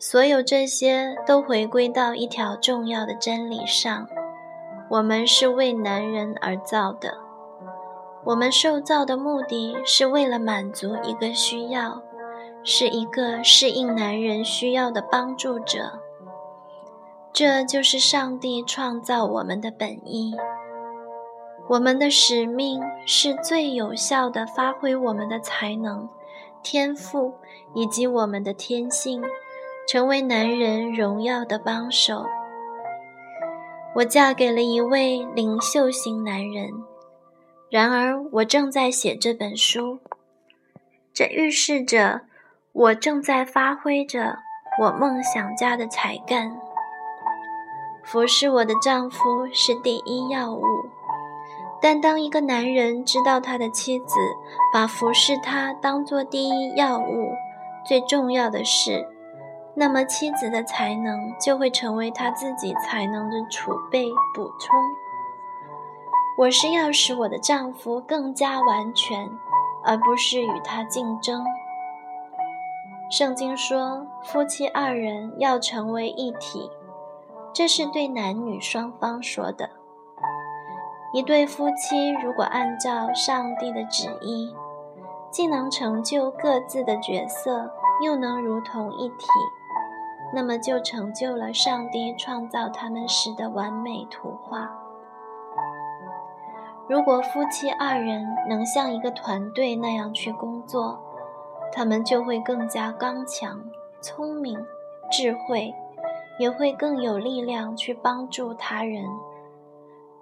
[0.00, 4.08] 所有这些都回归到一条重要的真理上：
[4.90, 7.18] 我们是为男人而造的。
[8.24, 12.02] 我们受造的目的是为了满足一个需要。
[12.62, 15.98] 是一个适应男人需要的帮助者。
[17.32, 20.36] 这就是上帝创造我们的本意。
[21.68, 26.06] 我们的使命是最有效地发挥我们的才能、
[26.62, 27.32] 天赋
[27.74, 29.22] 以及我们的天性，
[29.88, 32.26] 成为男人荣耀的帮手。
[33.96, 36.70] 我嫁给了一位领袖型男人，
[37.70, 39.98] 然而我正在写这本书，
[41.12, 42.20] 这预示着
[42.72, 44.38] 我正在发挥着
[44.80, 46.56] 我梦想家的才干。
[48.04, 49.18] 服侍我的丈夫
[49.52, 50.62] 是第一要务，
[51.82, 54.14] 但当一个男人知道他的妻子
[54.72, 57.32] 把服侍他当做第一要务、
[57.84, 59.08] 最重要的事，
[59.80, 64.78] 那么，妻子的才能就会成为他自己才能的储备补充。
[66.36, 69.26] 我是要使我的丈夫更加完全，
[69.82, 71.42] 而不是与他竞争。
[73.10, 76.70] 圣经说，夫妻二人要成为一体，
[77.54, 79.70] 这是对男女双方说的。
[81.14, 84.54] 一对夫妻如果按照上帝的旨意，
[85.30, 87.72] 既能成就各自的角色，
[88.04, 89.26] 又能如同一体。
[90.32, 94.70] 那么就成就了上帝创造他们时的完美图画。
[96.88, 101.00] 如果夫妻二人能像一个团队那样去工作，
[101.72, 103.62] 他们就会更加刚强、
[104.00, 104.58] 聪明、
[105.10, 105.72] 智慧，
[106.38, 109.04] 也会更有力量去帮助他人。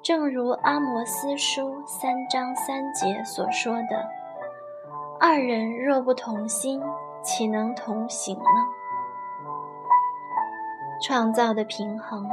[0.03, 4.07] 正如阿摩斯书三章三节所说的
[5.19, 6.83] ：“二人若不同心，
[7.23, 8.45] 岂能同行呢？”
[11.01, 12.29] 创造的平衡。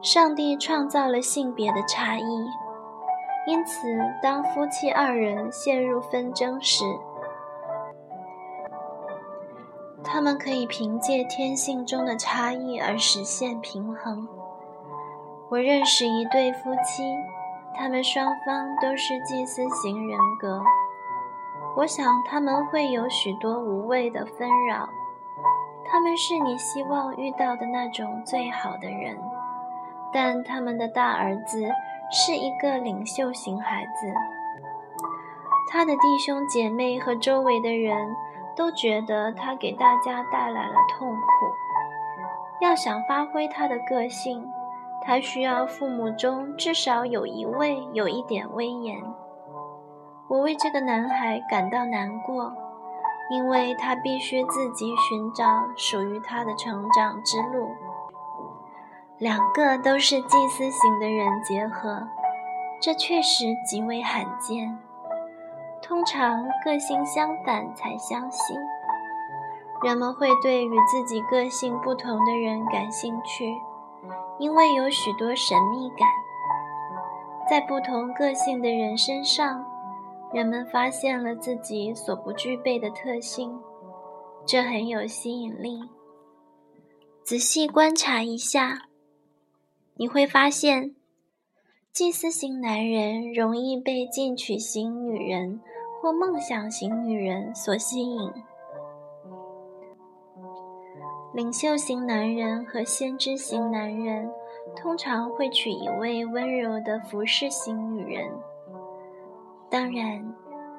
[0.00, 2.46] 上帝创造了性别的差异，
[3.46, 3.88] 因此，
[4.22, 6.84] 当夫妻二人陷入纷争时，
[10.04, 14.28] 他们可以凭借天性中的差异而实现平衡。
[15.50, 17.02] 我认识一对夫妻，
[17.74, 20.62] 他们双方都是祭司型人格。
[21.76, 24.88] 我想他们会有许多无谓的纷扰。
[25.90, 29.16] 他们是你希望遇到的那种最好的人，
[30.12, 31.66] 但他们的大儿子
[32.10, 34.12] 是一个领袖型孩子。
[35.70, 38.08] 他的弟兄姐妹和周围的人
[38.54, 41.22] 都觉得他给大家带来了痛苦。
[42.60, 44.46] 要想发挥他的个性，
[45.02, 49.02] 他需要父母中至少有一位有一点威严。
[50.28, 52.52] 我为这个男孩感到难过。
[53.30, 55.44] 因为他必须自己寻找
[55.76, 57.70] 属于他的成长之路。
[59.18, 62.08] 两个都是祭司型的人结合，
[62.80, 64.78] 这确实极为罕见。
[65.82, 68.54] 通常个性相反才相吸。
[69.82, 73.54] 人们会对与自己个性不同的人感兴趣，
[74.38, 76.08] 因为有许多神秘感。
[77.48, 79.64] 在不同个性的人身上。
[80.32, 83.58] 人们发现了自己所不具备的特性，
[84.46, 85.80] 这很有吸引力。
[87.24, 88.88] 仔细观察一下，
[89.94, 90.94] 你会发现，
[91.92, 95.60] 祭司型男人容易被进取型女人
[96.00, 98.30] 或梦想型女人所吸引；
[101.34, 104.30] 领袖型男人和先知型男人
[104.76, 108.30] 通常会娶一位温柔的服侍型女人。
[109.70, 110.34] 当然，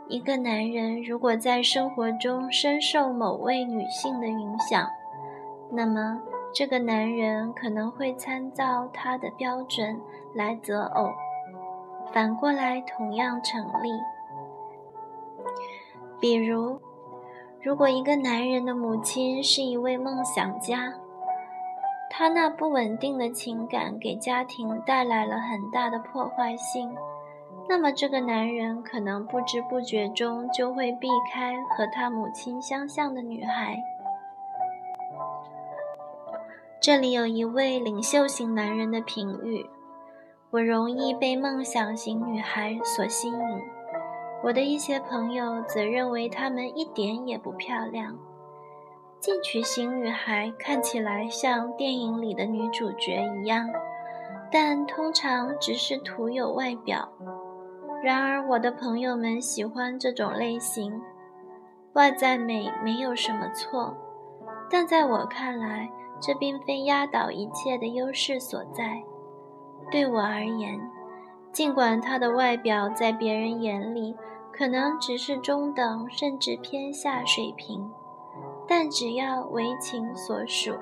[0.08, 4.90] 一个男人如果在生活中深受某位女性的影响，
[5.72, 6.20] 那么
[6.54, 10.02] 这个男人可能会参照他的标准
[10.34, 11.12] 来择偶。
[12.12, 13.92] 反过来同样成立。
[16.20, 16.82] 比如，
[17.62, 20.92] 如果一个男人的母亲是一位梦想家，
[22.10, 26.92] 他那不稳定的情感给家庭带来了很大的破坏性。
[27.70, 33.78] 那么，这个男人可能不知不觉中就会避开和他母亲相像的女孩。
[36.82, 39.70] 这里有一位领袖型男人的评语：
[40.50, 43.38] 我容易被梦想型女孩所吸引。
[44.42, 48.18] 我的一些朋友则认为她们一点也不漂亮。
[49.20, 53.70] 进取型女孩看起来像电影里的女主角一样，
[54.52, 57.08] 但通常只是徒有外表。
[58.02, 61.02] 然而，我的朋友们喜欢这种类型。
[61.94, 63.96] 外在美没有什么错，
[64.70, 65.90] 但在我看来，
[66.22, 69.02] 这并非压倒一切的优势所在。
[69.92, 70.80] 对我而言，
[71.52, 74.16] 尽管他的外表在别人眼里
[74.52, 77.92] 可能只是中等甚至偏下水平，
[78.68, 80.74] 但只要为情所属，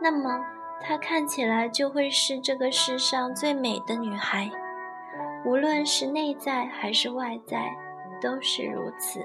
[0.00, 0.44] 那么
[0.80, 4.50] 她看起来就会是这个世上最美的女孩，
[5.44, 7.76] 无论是内在还是外在，
[8.20, 9.20] 都是如此。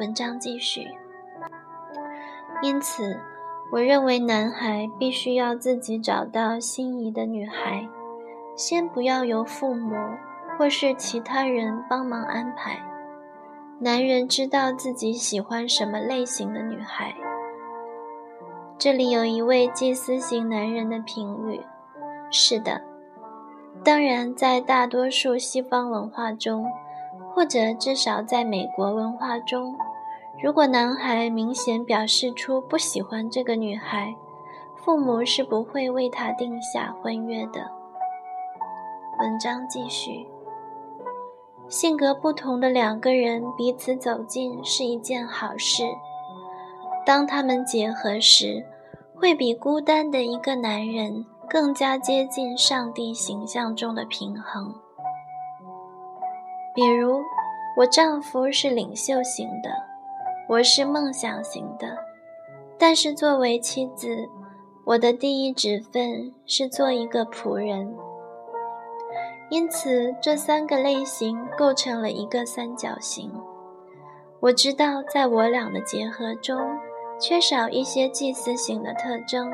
[0.00, 0.88] 文章继续。
[2.62, 3.20] 因此，
[3.70, 7.86] 我认为男孩必须要自己找到心仪的女孩，
[8.56, 9.94] 先不要由父母
[10.58, 12.80] 或是其他人帮忙安排。
[13.80, 17.14] 男人知道自己喜欢什么类型的女孩。
[18.78, 21.60] 这里有一位祭司型男人的评语：
[22.30, 22.80] 是的，
[23.84, 26.64] 当然，在大多数西方文化中，
[27.34, 29.76] 或者至少在美国文化中。
[30.42, 34.14] 如果男孩明显表示出不喜欢这个女孩，
[34.74, 37.70] 父母是不会为他定下婚约的。
[39.20, 40.26] 文章继续：
[41.68, 45.84] 性格不同的两个人彼此走近是一件好事。
[47.04, 48.64] 当他们结合时，
[49.14, 54.74] 会比孤单的一个男人更加接近上帝形象中的平衡。
[56.74, 57.20] 比如，
[57.76, 59.70] 我丈夫是领袖型的。
[60.46, 61.96] 我是梦想型的，
[62.78, 64.28] 但是作为妻子，
[64.84, 67.96] 我的第一职分是做一个仆人。
[69.48, 73.32] 因此，这三个类型构成了一个三角形。
[74.40, 76.58] 我知道，在我俩的结合中，
[77.18, 79.50] 缺少一些祭司型的特征，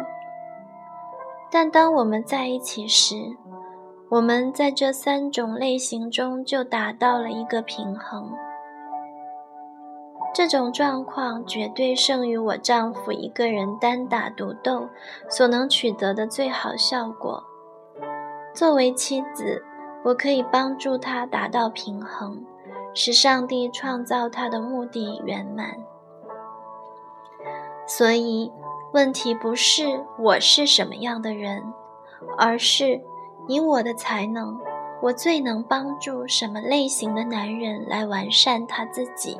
[1.51, 3.16] 但当我们在一起时，
[4.09, 8.32] 我们在这三种类型中就达到了一个平衡。
[10.32, 14.88] 这种状况绝对胜于我丈夫一个人单打独斗
[15.28, 17.42] 所能取得的最好效果。
[18.55, 19.64] 作为妻子，
[20.05, 22.44] 我可以帮助他达到平衡，
[22.94, 25.76] 使上帝创造他的目的圆满。
[27.86, 28.53] 所以，
[28.93, 31.62] 问题不是我是什么样的人，
[32.36, 33.01] 而是
[33.47, 34.59] 以我的才能，
[35.01, 39.38] 我最能帮助什么类型的男人来完善他自己。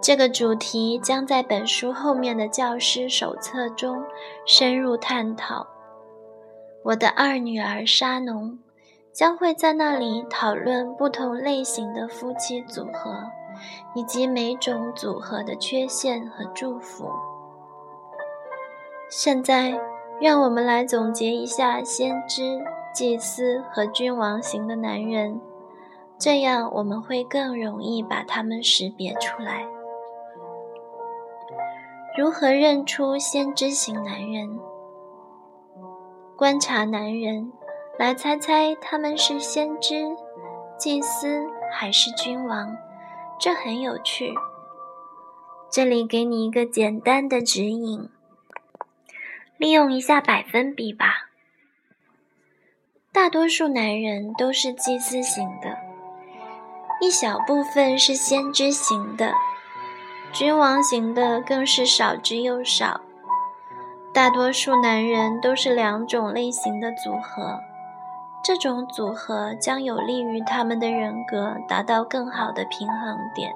[0.00, 4.02] 这个主题将在本书后面的教师手册中
[4.46, 5.66] 深入探讨。
[6.84, 8.58] 我的二女儿沙农
[9.12, 13.24] 将会在那里讨论不同类型的夫妻组合，
[13.94, 17.10] 以及每种组合的缺陷和祝福。
[19.08, 19.78] 现在，
[20.20, 25.40] 让我们来总结一下先知、祭司和君王型的男人，
[26.18, 29.66] 这样我们会更容易把他们识别出来。
[32.16, 34.58] 如何认出先知型男人？
[36.36, 37.52] 观察男人，
[37.98, 40.14] 来猜猜他们是先知、
[40.76, 42.76] 祭司还是君王，
[43.42, 44.32] 这很有趣。
[45.68, 48.08] 这里给你一个简单的指引，
[49.56, 51.28] 利用一下百分比吧。
[53.10, 55.76] 大多数男人都是祭司型的，
[57.00, 59.34] 一小部分是先知型的。
[60.32, 63.00] 君王型的更是少之又少，
[64.14, 67.58] 大多数男人都是两种类型的组合，
[68.44, 73.54] 这种组合将有利于他们的人格达到更好的平衡点。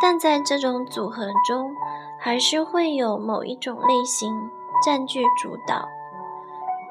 [0.00, 1.74] 但在这种组合中，
[2.20, 4.48] 还是会有某一种类型
[4.84, 5.88] 占据主导，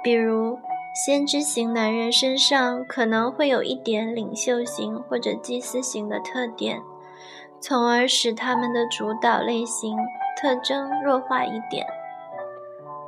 [0.04, 0.60] 比如
[1.06, 6.82] 先知型男人身上可能会有一点领袖型或者祭司型的特点。
[7.60, 9.98] 从而使他们的主导类型
[10.40, 11.88] 特征弱化一点。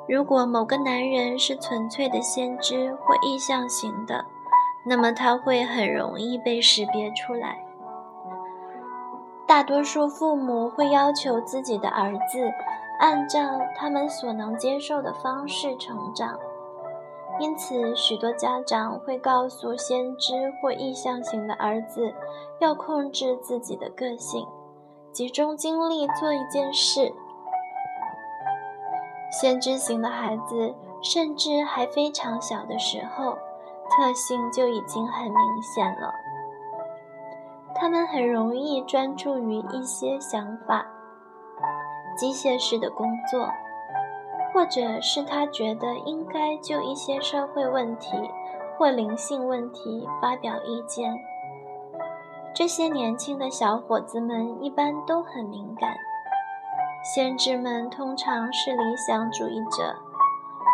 [0.09, 4.25] 如果某个男人是纯粹的先知或意象型的，
[4.83, 7.63] 那么他会很容易被识别出来。
[9.45, 12.51] 大多数父母会要求自己的儿子
[12.99, 13.39] 按照
[13.75, 16.39] 他们所能接受的方式成长。
[17.39, 22.11] 因此，许多家长会告诉先知或意向型的儿子，
[22.59, 24.43] 要控制自己的个性，
[25.11, 27.13] 集中精力做一件事。
[29.31, 33.37] 先知型的孩子甚至还非常小的时候，
[33.89, 36.13] 特性就已经很明显了。
[37.75, 40.85] 他们很容易专注于一些想法，
[42.17, 43.49] 机械式的工作。
[44.51, 48.17] 或者是他觉得应该就一些社会问题
[48.75, 51.15] 或灵性问题发表意见。
[52.51, 55.95] 这些年轻的小伙子们一般都很敏感。
[57.01, 59.95] 先知们通常是理想主义者，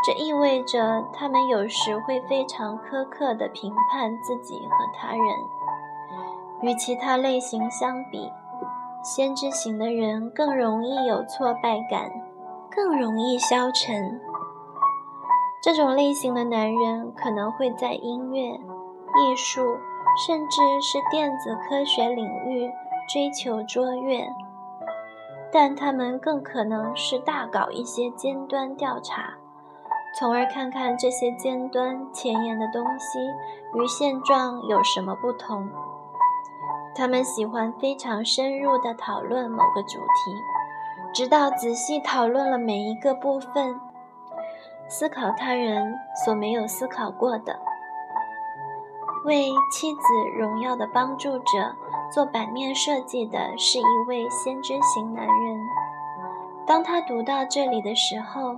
[0.04, 5.22] 这意味着他们有时会非常苛刻地评判自己和他人。
[6.62, 8.32] 与其他类型相比，
[9.04, 12.12] 先知型的人更容易有挫败感，
[12.72, 14.20] 更容易消沉。
[15.62, 19.78] 这种类型的男人可能会在音乐、艺术，
[20.26, 22.72] 甚至是电子科学领域
[23.08, 24.28] 追求卓越，
[25.58, 29.36] 但他们更可能是大搞一些尖端调查，
[30.20, 33.20] 从而看看这些尖端前沿的东西
[33.74, 35.70] 与现状有什么不同。
[36.94, 40.36] 他们喜欢非常深入地讨论某个主题，
[41.14, 43.80] 直到仔细讨论了每一个部分，
[44.90, 45.96] 思考他人
[46.26, 47.58] 所没有思考过的。
[49.24, 50.02] 为妻子
[50.38, 51.74] 荣耀的帮助者
[52.14, 55.58] 做版面设计的是一位先知型男人。
[56.66, 58.56] 当他读到这里的时候，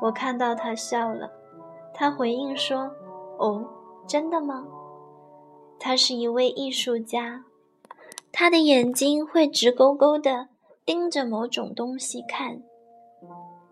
[0.00, 1.30] 我看到他笑了。
[1.92, 2.90] 他回应说
[3.38, 3.64] ：“哦，
[4.06, 4.64] 真的吗？”
[5.78, 7.44] 他是一位艺术家。
[8.32, 10.48] 他的眼睛会直勾勾地
[10.84, 12.62] 盯着某种东西看，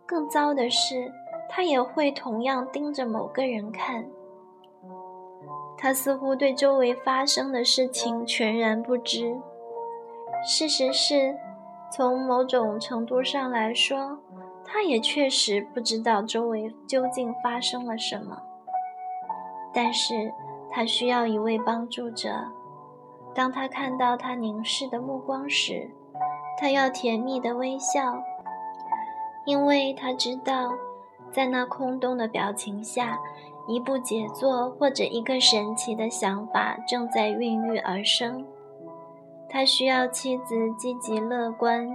[0.05, 1.13] 更糟的是，
[1.49, 4.05] 他也会同样盯着某个人看。
[5.79, 9.41] 他似乎对周围发生的事情全然不知。
[10.45, 11.39] 事实是，
[11.93, 14.19] 从某种程度上来说，
[14.65, 18.43] 他也确实不知道周围究竟发生了什么。
[19.73, 20.33] 但是
[20.71, 22.31] 他需要一位帮助者。
[23.35, 25.91] 当他看到他凝视的目光时，
[26.59, 28.21] 他要甜蜜的微笑，
[29.45, 30.73] 因为他知道，
[31.31, 33.19] 在那空洞的表情下，
[33.69, 38.45] 一部杰作或者一个神奇的想法正在孕育而生。
[39.49, 41.89] 他需要妻子积极乐观，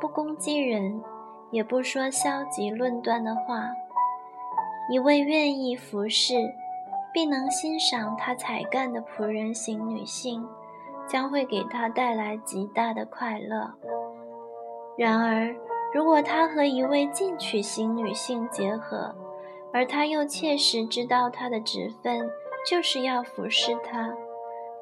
[0.00, 1.02] 不攻击人，
[1.50, 3.68] 也不说消极论断的话，
[4.90, 6.54] 一位愿意服侍，
[7.12, 10.48] 并能欣赏他才干的仆人型女性。
[11.08, 13.72] 将会给他带来极大的快乐。
[14.98, 15.54] 然而，
[15.94, 19.14] 如果他和一位进取型女性结合，
[19.72, 22.30] 而他又切实知道他的职分
[22.68, 24.14] 就是要服侍她，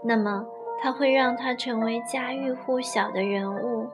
[0.03, 0.47] 那么
[0.81, 3.89] 他会让他成为家喻户晓的人物。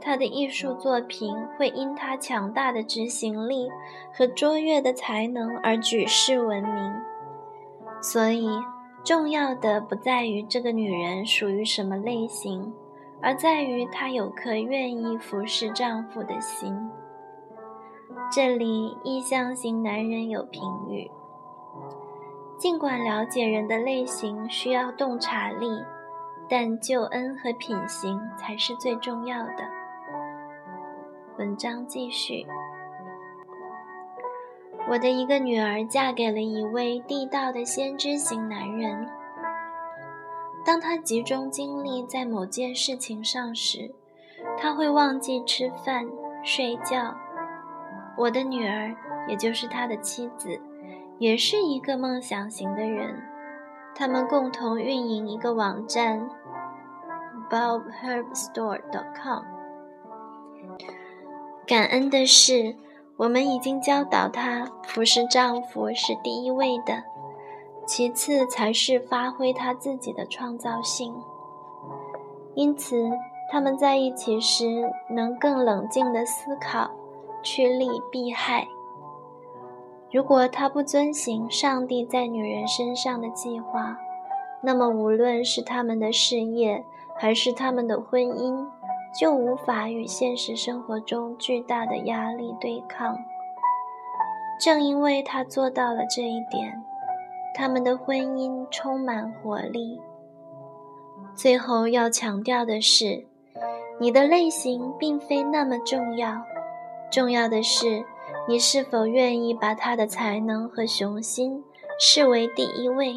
[0.00, 3.68] 他的艺术作品会因他强大的执行力
[4.12, 6.94] 和卓越的才能而举世闻名。
[8.00, 8.48] 所以。
[9.04, 12.74] 重要的不在于这个女人属于什么类型，
[13.22, 16.76] 而在于她有颗愿意服侍丈夫的心。
[18.28, 21.08] 这里意向型男人有评语：
[22.58, 25.68] 尽管了解人的类型需要洞察力，
[26.48, 29.64] 但救恩和品行才是最重要的。
[31.38, 32.44] 文章继续。
[34.88, 39.08] 我的一个女儿嫁给了一位地道的先知型男人。
[40.64, 43.94] 当他集中精力在某件事情上时，
[44.58, 46.06] 他会忘记吃饭、
[46.42, 47.14] 睡觉。
[48.16, 48.94] 我的女儿，
[49.28, 50.60] 也就是他的妻子，
[51.18, 53.22] 也是一个梦想型的人。
[53.94, 56.28] 他们共同运营一个网站
[57.50, 59.42] ，bobherbstore.com。
[61.66, 62.76] 感恩的是。
[63.18, 67.02] 我们已经教导她，服侍丈夫是第一位的，
[67.86, 71.14] 其次才是发挥她自己的创造性。
[72.54, 73.10] 因此，
[73.50, 76.90] 他们在一起时能更冷静地思考，
[77.46, 78.66] 趋利避害。
[80.10, 83.96] 如果他不遵行上帝在女人身上的计划，
[84.60, 86.84] 那么无论是他们的事业
[87.14, 88.66] 还是他们的婚姻。
[89.18, 93.16] 就无法与现实生活中巨大的压力对抗。
[94.60, 96.84] 正因为他做到了这一点，
[97.54, 99.98] 他们的婚姻充满活力。
[101.34, 103.24] 最后要强调的是，
[103.98, 106.42] 你的类型并非那么重要，
[107.10, 108.04] 重要的是
[108.48, 111.64] 你是否愿意把他的才能和雄心
[111.98, 113.14] 视为第一位，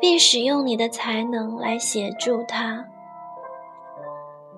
[0.00, 2.84] 并使用你的才能来协助他。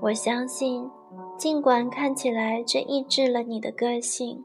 [0.01, 0.91] 我相信，
[1.37, 4.45] 尽管看起来这抑制了你的个性，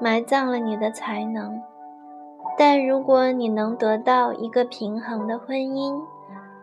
[0.00, 1.60] 埋葬了你的才能，
[2.56, 6.00] 但如果你能得到一个平衡的婚姻，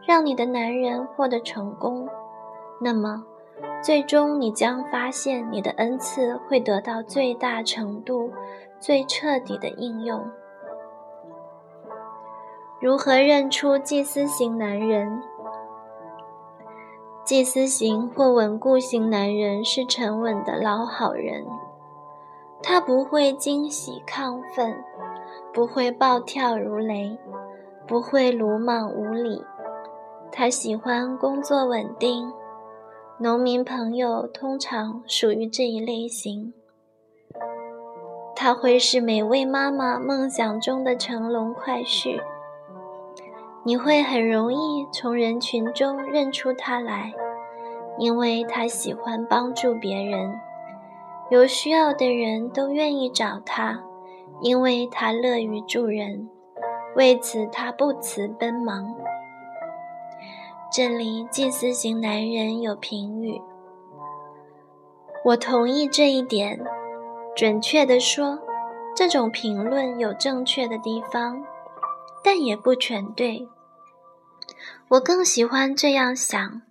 [0.08, 2.08] 让你的男人获得成功，
[2.82, 3.24] 那么，
[3.82, 8.32] 最终你将发现你的恩赐会得到最大程度、
[8.80, 10.24] 最彻底的应用。
[12.80, 15.22] 如何认出祭司型男人？
[17.24, 21.46] 祭司型或稳固型男人是沉稳的老好人，
[22.62, 24.84] 他不会惊喜亢奋，
[25.54, 27.18] 不会暴跳如雷，
[27.88, 29.44] 不会鲁莽无礼。
[30.32, 32.32] 他喜欢工作稳定，
[33.24, 36.56] 农民朋友通常属于这一类型，
[38.36, 42.20] 他会是每位妈妈梦想中的乘龙快婿。
[43.64, 47.14] 你会很容易从人群中认出他来，
[48.00, 50.34] 因为他喜欢帮助别人，
[51.30, 53.84] 有需要的人都愿意找他，
[54.42, 56.28] 因为他乐于助人，
[56.96, 58.96] 为此他不辞奔忙。
[60.74, 63.42] 这里祭司型男人有评语，
[65.26, 66.64] 我同意这一点。
[67.36, 68.40] 准确地说，
[68.96, 71.44] 这种评论有正确的地方，
[72.24, 73.50] 但也不全对。
[74.92, 76.62] 我更喜欢这样想：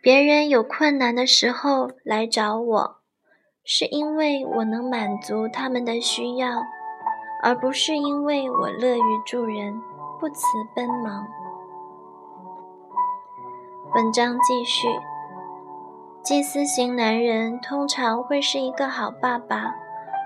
[0.00, 2.98] 别人有困难的时候来找我，
[3.64, 6.62] 是因为我能满足他们的需要，
[7.42, 9.80] 而不是因为我乐于助人，
[10.20, 10.44] 不辞
[10.76, 11.26] 奔忙。
[13.94, 14.86] 文章继续。
[16.22, 19.74] 祭司型男人通常会是一个好爸爸、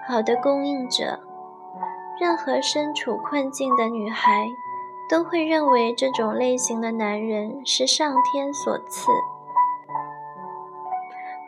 [0.08, 1.20] 好的供应者。
[2.20, 4.46] 任何身处困境的女孩
[5.08, 9.06] 都会认为这种类型的男人是上天所赐。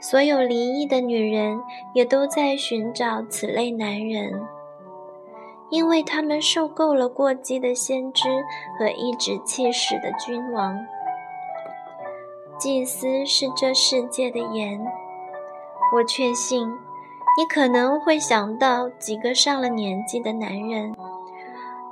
[0.01, 1.63] 所有离异的女人
[1.95, 4.47] 也都在寻找此类男人，
[5.69, 8.45] 因为他们受够了过激的先知
[8.79, 10.79] 和颐指气使的君王。
[12.59, 14.81] 祭司是这世界的盐，
[15.95, 16.69] 我确信
[17.37, 20.95] 你可能会想到几个上了年纪的男人，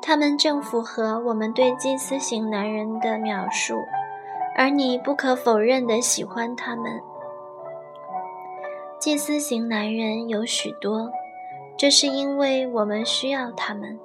[0.01, 3.75] 他们正符合我们对祭司型男人的描述，
[4.57, 7.01] 而你不可否认的喜欢他们。
[8.99, 11.11] 祭司型男人有许多，
[11.77, 13.99] 这是因为我们需要他们。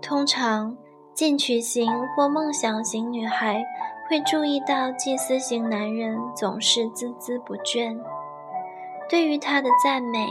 [0.00, 0.76] 通常，
[1.12, 1.86] 进取型
[2.16, 3.62] 或梦想型女孩。
[4.10, 7.96] 会注意到祭司型男人总是孜孜不倦，
[9.08, 10.26] 对于他的赞美，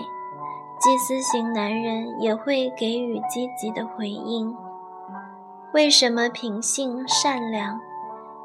[0.81, 4.53] 祭司型男人也会给予积极的回应。
[5.71, 7.79] 为什么品性善良、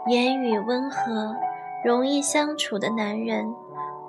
[0.07, 1.35] 言语温和、
[1.85, 3.53] 容易相处的男人，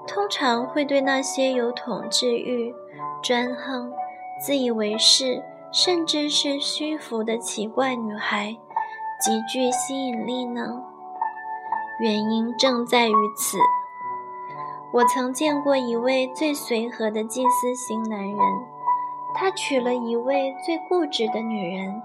[0.05, 2.71] 通常会对那些有统治欲、
[3.23, 3.91] 专横、
[4.39, 8.55] 自以为是，甚至是虚浮的奇怪女孩
[9.19, 10.84] 极具吸引力呢？
[11.99, 13.57] 原因正在于此。
[14.91, 18.39] 我曾见过一位最随和的祭司型男人，
[19.33, 22.01] 他娶了一位最固执的女人。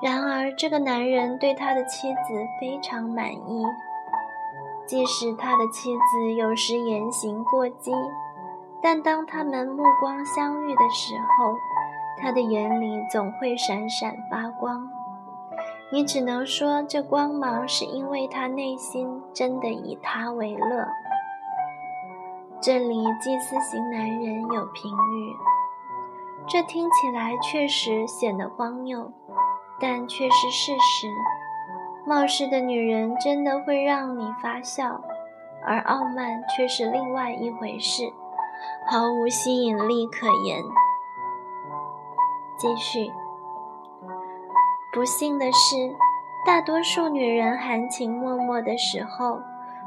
[0.00, 2.18] 然而，这个男人对他的妻子
[2.60, 3.64] 非常满意，
[4.86, 7.92] 即使他的妻子有时言行过激，
[8.80, 11.56] 但当他们目光相遇的时候，
[12.20, 14.88] 他的眼里总会闪闪发光。
[15.90, 20.86] 你只能说，这光芒是因为他内心真的以他为乐。
[22.60, 25.36] 这里祭司型男人有评语，
[26.46, 29.10] 这听起来确实显得荒谬，
[29.80, 31.08] 但却是事实。
[32.06, 35.00] 冒失的女人真的会让你发笑，
[35.64, 38.12] 而傲慢却是另外一回事，
[38.90, 40.62] 毫无吸引力可言。
[42.58, 43.10] 继续。
[44.98, 45.76] 不幸的是，
[46.44, 49.38] 大多数女人含情脉脉的时候，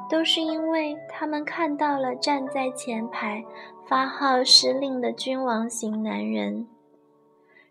[0.10, 3.44] 都是因为她们看到了站在前排
[3.86, 6.66] 发号施令的君王型男人，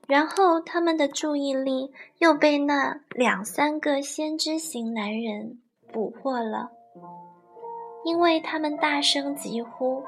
[0.07, 5.59] 然后他们的注意力又被那两三个先知型男人
[5.91, 6.69] 捕获了，
[8.05, 10.03] 因为他们大声疾呼，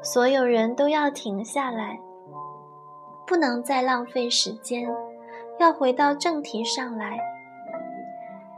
[0.00, 2.00] 所有人都要停下来，
[3.26, 4.88] 不能再浪费时间。
[5.60, 7.18] 要回到正题上来，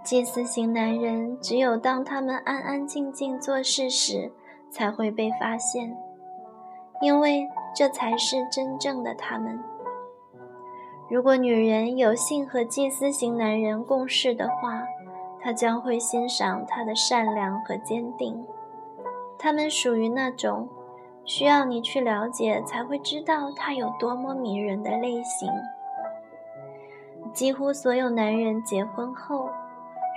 [0.04, 4.30] 祭司型男人只有当他们安安静静做事时，
[4.70, 5.96] 才会被发现，
[7.00, 7.44] 因为
[7.74, 9.60] 这才是真正的他们。
[11.10, 14.84] 如果女人有幸和祭司型男人共事的话，
[15.40, 18.46] 她将会欣赏他的善良和坚定。
[19.36, 20.68] 他们属于那种
[21.24, 25.50] 需要你去了解才会知道他有多么迷人的类型。
[27.32, 29.48] 几乎所有男人结婚后，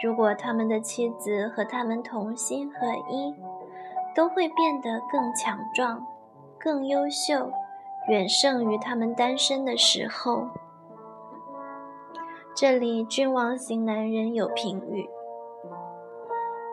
[0.03, 3.33] 如果他们的妻子和他们同心合一，
[4.13, 6.05] 都会变得更强壮、
[6.59, 7.49] 更优秀，
[8.09, 10.47] 远胜于他们单身的时候。
[12.53, 15.09] 这里君王型男人有评语：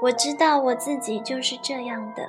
[0.03, 2.29] 我知道我自己就是这样的。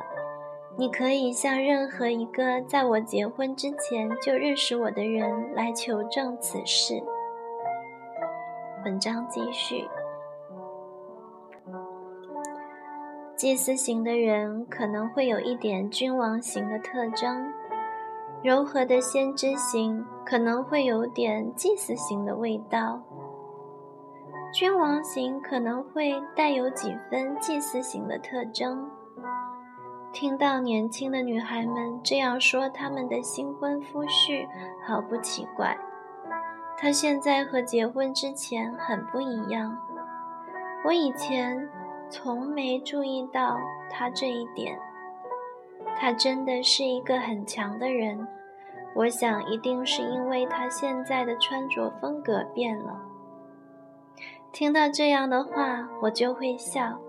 [0.76, 7.04] 你可以向任何一个在我结婚之前就认识我的人来求证此事。
[8.84, 9.88] 文章继续。
[13.36, 17.52] 祭司型的人可能会有一点君王型的特征，
[18.42, 23.02] 柔和的先知型可能会有点祭司型的味道，
[24.54, 28.90] 君王型可能会带有几分祭司型的特征。
[30.12, 34.48] 听到年轻的女孩们这样说他们的新婚夫婿，
[34.86, 35.76] 毫不奇怪。
[36.84, 39.78] 他现在和结婚之前很不一样。
[40.84, 41.70] 我以前
[42.10, 43.58] 从没注意到
[43.90, 44.78] 他这一点。
[45.96, 48.28] 他真的是一个很强的人。
[48.96, 53.00] 我想一定是因为他现在的穿着风格变了。
[54.52, 57.00] 听到这样的话，我就会笑。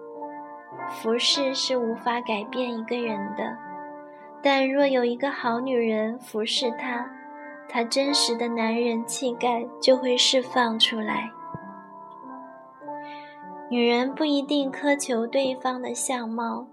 [0.89, 3.57] 服饰是无法改变一个人的，
[4.41, 7.11] 但若有一个好女人服侍他，
[7.69, 11.31] 他真实的男人气概就会释放出来。
[13.71, 16.67] 女人不一定苛求对方的相貌，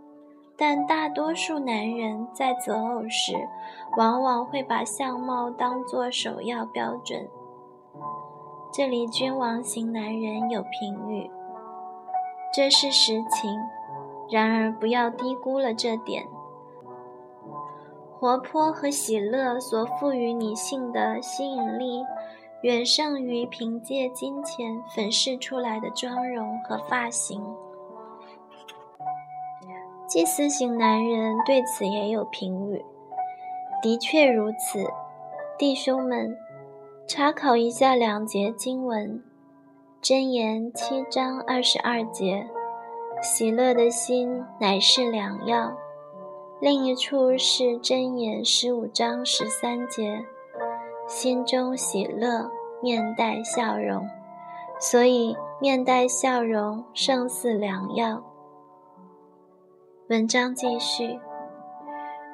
[0.57, 3.33] 但大多数男人在择偶时，
[3.97, 7.27] 往往会把相貌当作首要标准。
[8.71, 11.29] 这里君王型男人有评语，
[12.53, 13.59] 这是实情。
[14.29, 16.25] 然而，不要低估了这点。
[18.21, 22.05] 活泼和喜乐所赋予女性的吸引力，
[22.61, 27.43] 远胜于凭借金钱粉饰出来的妆容和发型。
[30.07, 32.85] 祭司型男人对此也有评语。
[33.81, 34.85] 的确如此，
[35.57, 36.37] 弟兄们，
[37.07, 39.19] 查考一下两节经文，
[40.05, 42.47] 《箴言》七章二十二节。
[43.23, 45.73] 喜乐的心乃是良药。
[46.61, 50.23] 另一处是箴言十五章十三节，
[51.07, 52.51] 心中喜乐，
[52.83, 54.07] 面带笑容。
[54.79, 58.21] 所以面带笑容胜似良药。
[60.09, 61.19] 文章继续，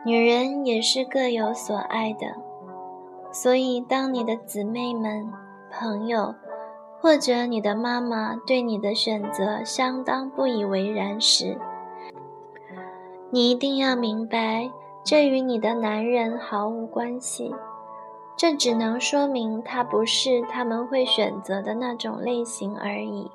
[0.05, 2.36] 女人也是各有所爱的。
[3.32, 5.32] 所以当你的姊妹们、
[5.71, 6.36] 朋友。
[6.99, 11.55] 或者你的妈妈对你的选择相当不以为然时，
[13.30, 14.71] 你一定要明白，
[15.03, 17.53] 这与你的男人毫无关系。
[18.36, 23.30] 这只能说明他不是他们会选择的那种类型而已。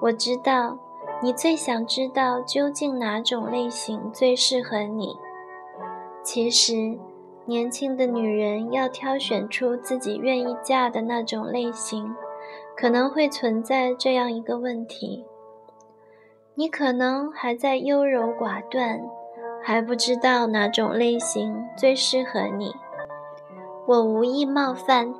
[0.00, 0.78] 我知道
[1.22, 5.16] 你最想知道究竟哪种类型最适合你。
[6.22, 6.98] 其实。
[7.48, 12.12] 年轻的女人要挑选出自己愿意嫁的那种类型，
[12.76, 15.24] 可能会存在这样一个问题：
[16.58, 19.02] 你可能还在优柔寡断，
[19.62, 22.74] 还不知道哪种类型最适合你。
[23.86, 25.14] 我无意冒犯，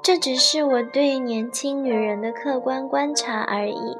[0.00, 3.98] 这只是我对年轻女人的客观观察而已。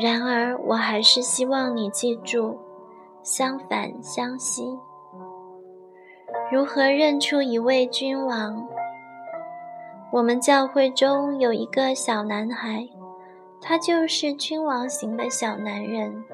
[0.00, 2.58] 然而，我还是希望你记住，
[3.22, 4.76] 相反相惜。
[6.50, 8.66] 如何认出一位君王？
[10.10, 12.88] 我们教会中有一个小男孩，
[13.60, 16.24] 他就是君王型的小男人，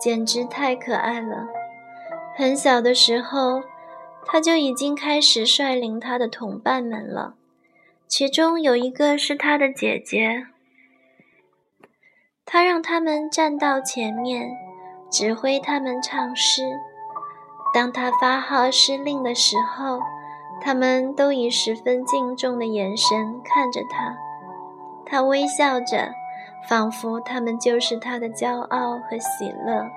[0.00, 1.46] 简直太可爱了。
[2.36, 3.62] 很小的时候，
[4.24, 7.34] 他就已经开始率领他的同伴们了，
[8.06, 10.46] 其中有一个是他的姐姐。
[12.46, 14.50] 他让他们站到前面，
[15.10, 16.62] 指挥他们唱诗。
[17.72, 20.00] 当他发号施令的时候，
[20.60, 24.16] 他们都以十分敬重的眼神看着他。
[25.06, 26.12] 他微笑着，
[26.68, 29.90] 仿佛他们就是他的骄傲和喜乐。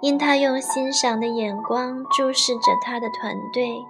[0.00, 3.86] 因他用欣赏的眼光注视着他的团队，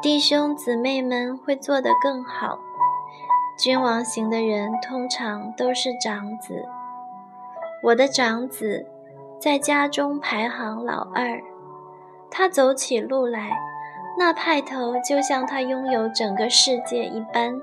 [0.00, 2.58] 弟兄姊妹们会做得更好。
[3.58, 6.64] 君王型的人通常都是长子。
[7.82, 8.86] 我的长子
[9.38, 11.40] 在家中排行老二。
[12.30, 13.50] 他走起路来，
[14.18, 17.60] 那派头就像他拥有整个世界一般，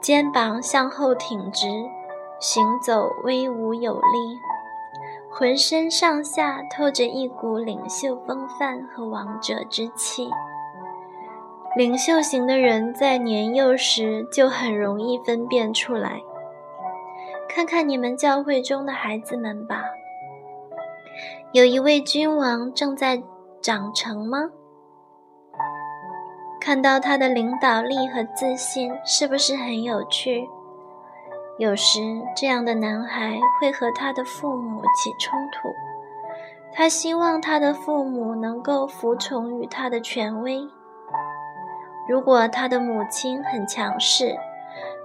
[0.00, 1.68] 肩膀向后挺直，
[2.42, 4.40] 行走威武有力，
[5.30, 10.28] 浑身上下透着一股领袖风范和王者之气。
[11.76, 16.20] 领袖型的人在年幼时就很容易分辨出来。
[17.48, 19.84] 看看你们教会中的孩子们吧，
[21.52, 23.22] 有一位君王正在。
[23.62, 24.50] 长成吗？
[26.60, 30.48] 看到他的领导力和自信，是不是很有趣？
[31.58, 32.00] 有时
[32.34, 35.68] 这样的男孩会和他的父母起冲突，
[36.72, 40.66] 他希望他的父母能够服从于他的权威。
[42.08, 44.36] 如果他的母亲很强势，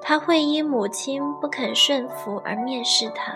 [0.01, 3.33] 他会因母亲不肯顺服而蔑视他。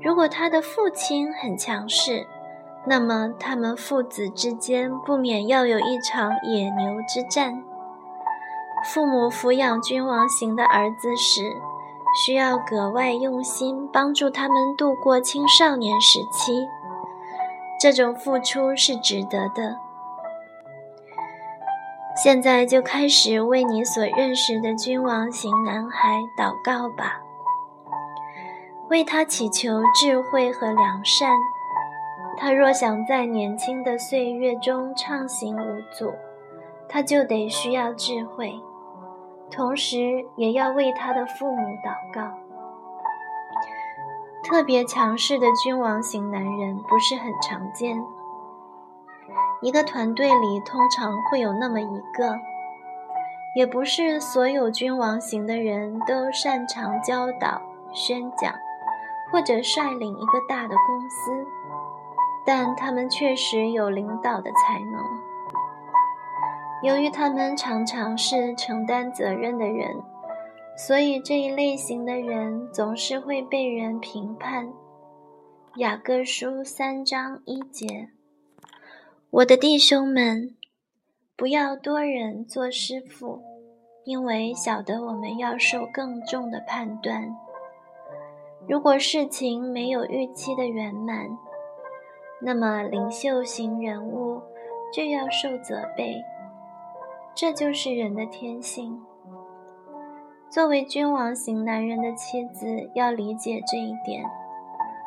[0.00, 2.26] 如果他的父亲很强势，
[2.86, 7.62] 那么他们父子之间不免要有一场野牛之战。
[8.82, 11.42] 父母抚养君王型的儿子时，
[12.14, 16.66] 需要格外用心，帮助他们度过青少年时期。
[17.80, 19.78] 这种付出是值得的。
[22.22, 27.20] 现在就开始为你所认识的君王型男孩祷告吧，
[28.90, 31.30] 为他祈求智慧和良善。
[32.36, 36.12] 他若想在年轻的岁月中畅行无阻，
[36.88, 38.60] 他就得需要智慧，
[39.50, 42.32] 同时也要为他的父母祷告。
[44.42, 48.02] 特别强势的君王型男人不是很常见。
[49.60, 52.38] 一个团队里通常会有那么一个，
[53.54, 57.60] 也不是所有君王型的人都擅长教导、
[57.92, 58.54] 宣讲，
[59.30, 61.46] 或者率领一个大的公司，
[62.44, 65.19] 但他们确实有领导的才能。
[66.82, 69.94] 由于他们常常是承担责任的人，
[70.76, 74.72] 所以这一类型的人总是会被人评判。
[75.76, 78.08] 雅各书三章一节。
[79.30, 80.56] 我的弟兄们，
[81.36, 83.42] 不要多人做师傅，
[84.04, 87.36] 因为晓得我们要受更重的判断。
[88.66, 91.28] 如果事情没有预期的圆满，
[92.40, 94.40] 那么领袖型人物
[94.92, 96.24] 就要受责备。
[97.34, 99.00] 这就是人的天性。
[100.48, 104.24] 作为君王型男人的妻子要理解这一点，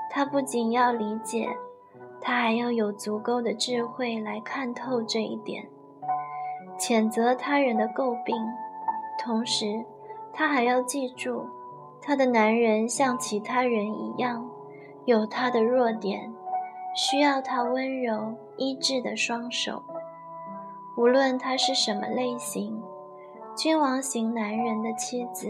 [0.09, 1.49] 她不仅要理解。
[2.25, 5.67] 他还要有足够的智慧来看透这一点，
[6.79, 8.33] 谴责他人的诟病，
[9.19, 9.83] 同时，
[10.31, 11.45] 他还要记住，
[12.01, 14.49] 他的男人像其他人一样，
[15.03, 16.33] 有他的弱点，
[16.95, 19.83] 需要他温柔医治的双手。
[20.95, 22.81] 无论他是什么类型，
[23.55, 25.47] 君王型男人的妻子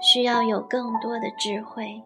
[0.00, 2.02] 需要有更多的智慧。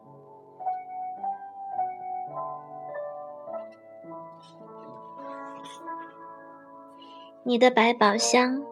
[7.43, 8.63] 你的百宝箱，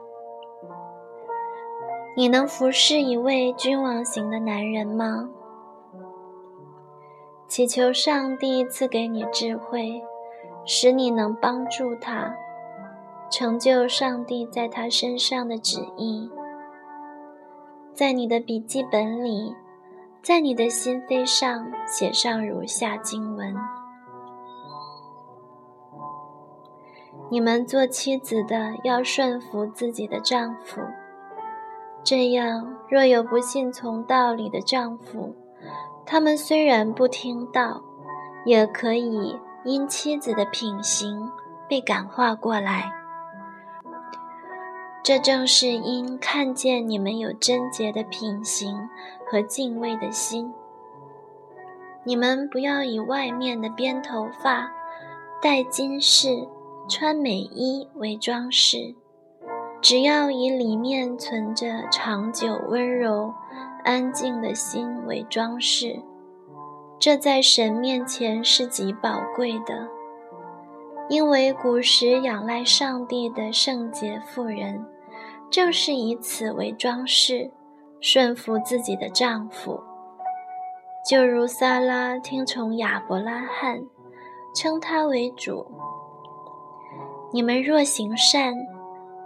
[2.16, 5.28] 你能服侍一位君王型的男人吗？
[7.46, 10.02] 祈求上帝赐给你智慧，
[10.64, 12.34] 使你能帮助他
[13.37, 16.30] 成就上帝在他身上的旨意。
[17.93, 19.53] 在你的笔记本里，
[20.22, 23.53] 在你的心扉上写上如下经文。
[27.28, 30.80] 你们做妻子的要顺服自己的丈夫，
[32.05, 35.35] 这样若有不信从道理的丈夫，
[36.07, 37.82] 他们虽然不听道，
[38.45, 41.28] 也可以因妻子的品行
[41.68, 42.93] 被感化过来。
[45.05, 48.88] 这正是因看见你们有贞洁的品行
[49.30, 50.52] 和敬畏的心。
[52.02, 54.72] 你们不要以外面的编头发、
[55.40, 56.48] 戴金饰。
[56.86, 58.94] 穿美衣为装饰，
[59.80, 63.32] 只要以里面存着长久温柔、
[63.82, 66.02] 安静的心为装饰，
[66.98, 69.88] 这在神面前是极宝贵的。
[71.09, 74.84] 因为古时仰赖上帝的圣洁妇人，
[75.51, 77.51] 正是以此为装饰，
[78.01, 79.80] 顺服自己的丈夫，
[81.09, 83.84] 就如撒拉听从亚伯拉罕，
[84.55, 85.66] 称他为主。
[87.32, 88.55] 你们若行善，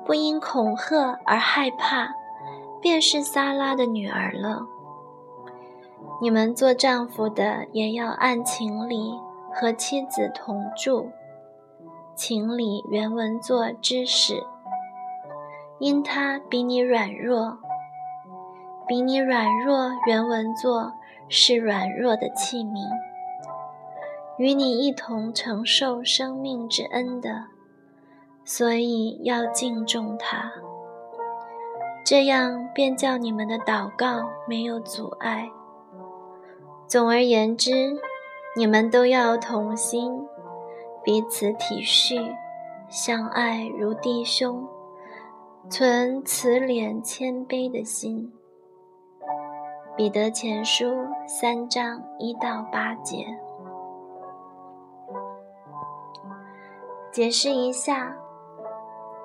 [0.05, 2.15] 不因恐吓而害怕，
[2.81, 4.67] 便是撒拉的女儿了。
[6.21, 9.13] 你们做丈夫的也要按情理
[9.53, 11.11] 和妻子同住。
[12.15, 14.43] 情理原文作知识，
[15.79, 17.59] 因他比你软弱，
[18.87, 20.93] 比你软弱原文作
[21.29, 22.89] 是软弱的器皿，
[24.39, 27.45] 与你一同承受生命之恩的。
[28.45, 30.51] 所以要敬重他，
[32.03, 35.51] 这样便叫你们的祷告没有阻碍。
[36.87, 37.99] 总而言之，
[38.57, 40.27] 你们都要同心，
[41.05, 42.35] 彼此体恤，
[42.89, 44.67] 相爱如弟兄，
[45.71, 48.33] 存慈怜谦卑的心。
[49.97, 53.27] 彼得前书三章一到八节，
[57.13, 58.17] 解释一下。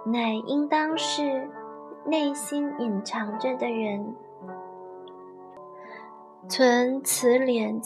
[0.06, 1.50] 乃应当是
[2.06, 4.14] 内心隐藏着的人，
[6.50, 7.80] 存慈怜。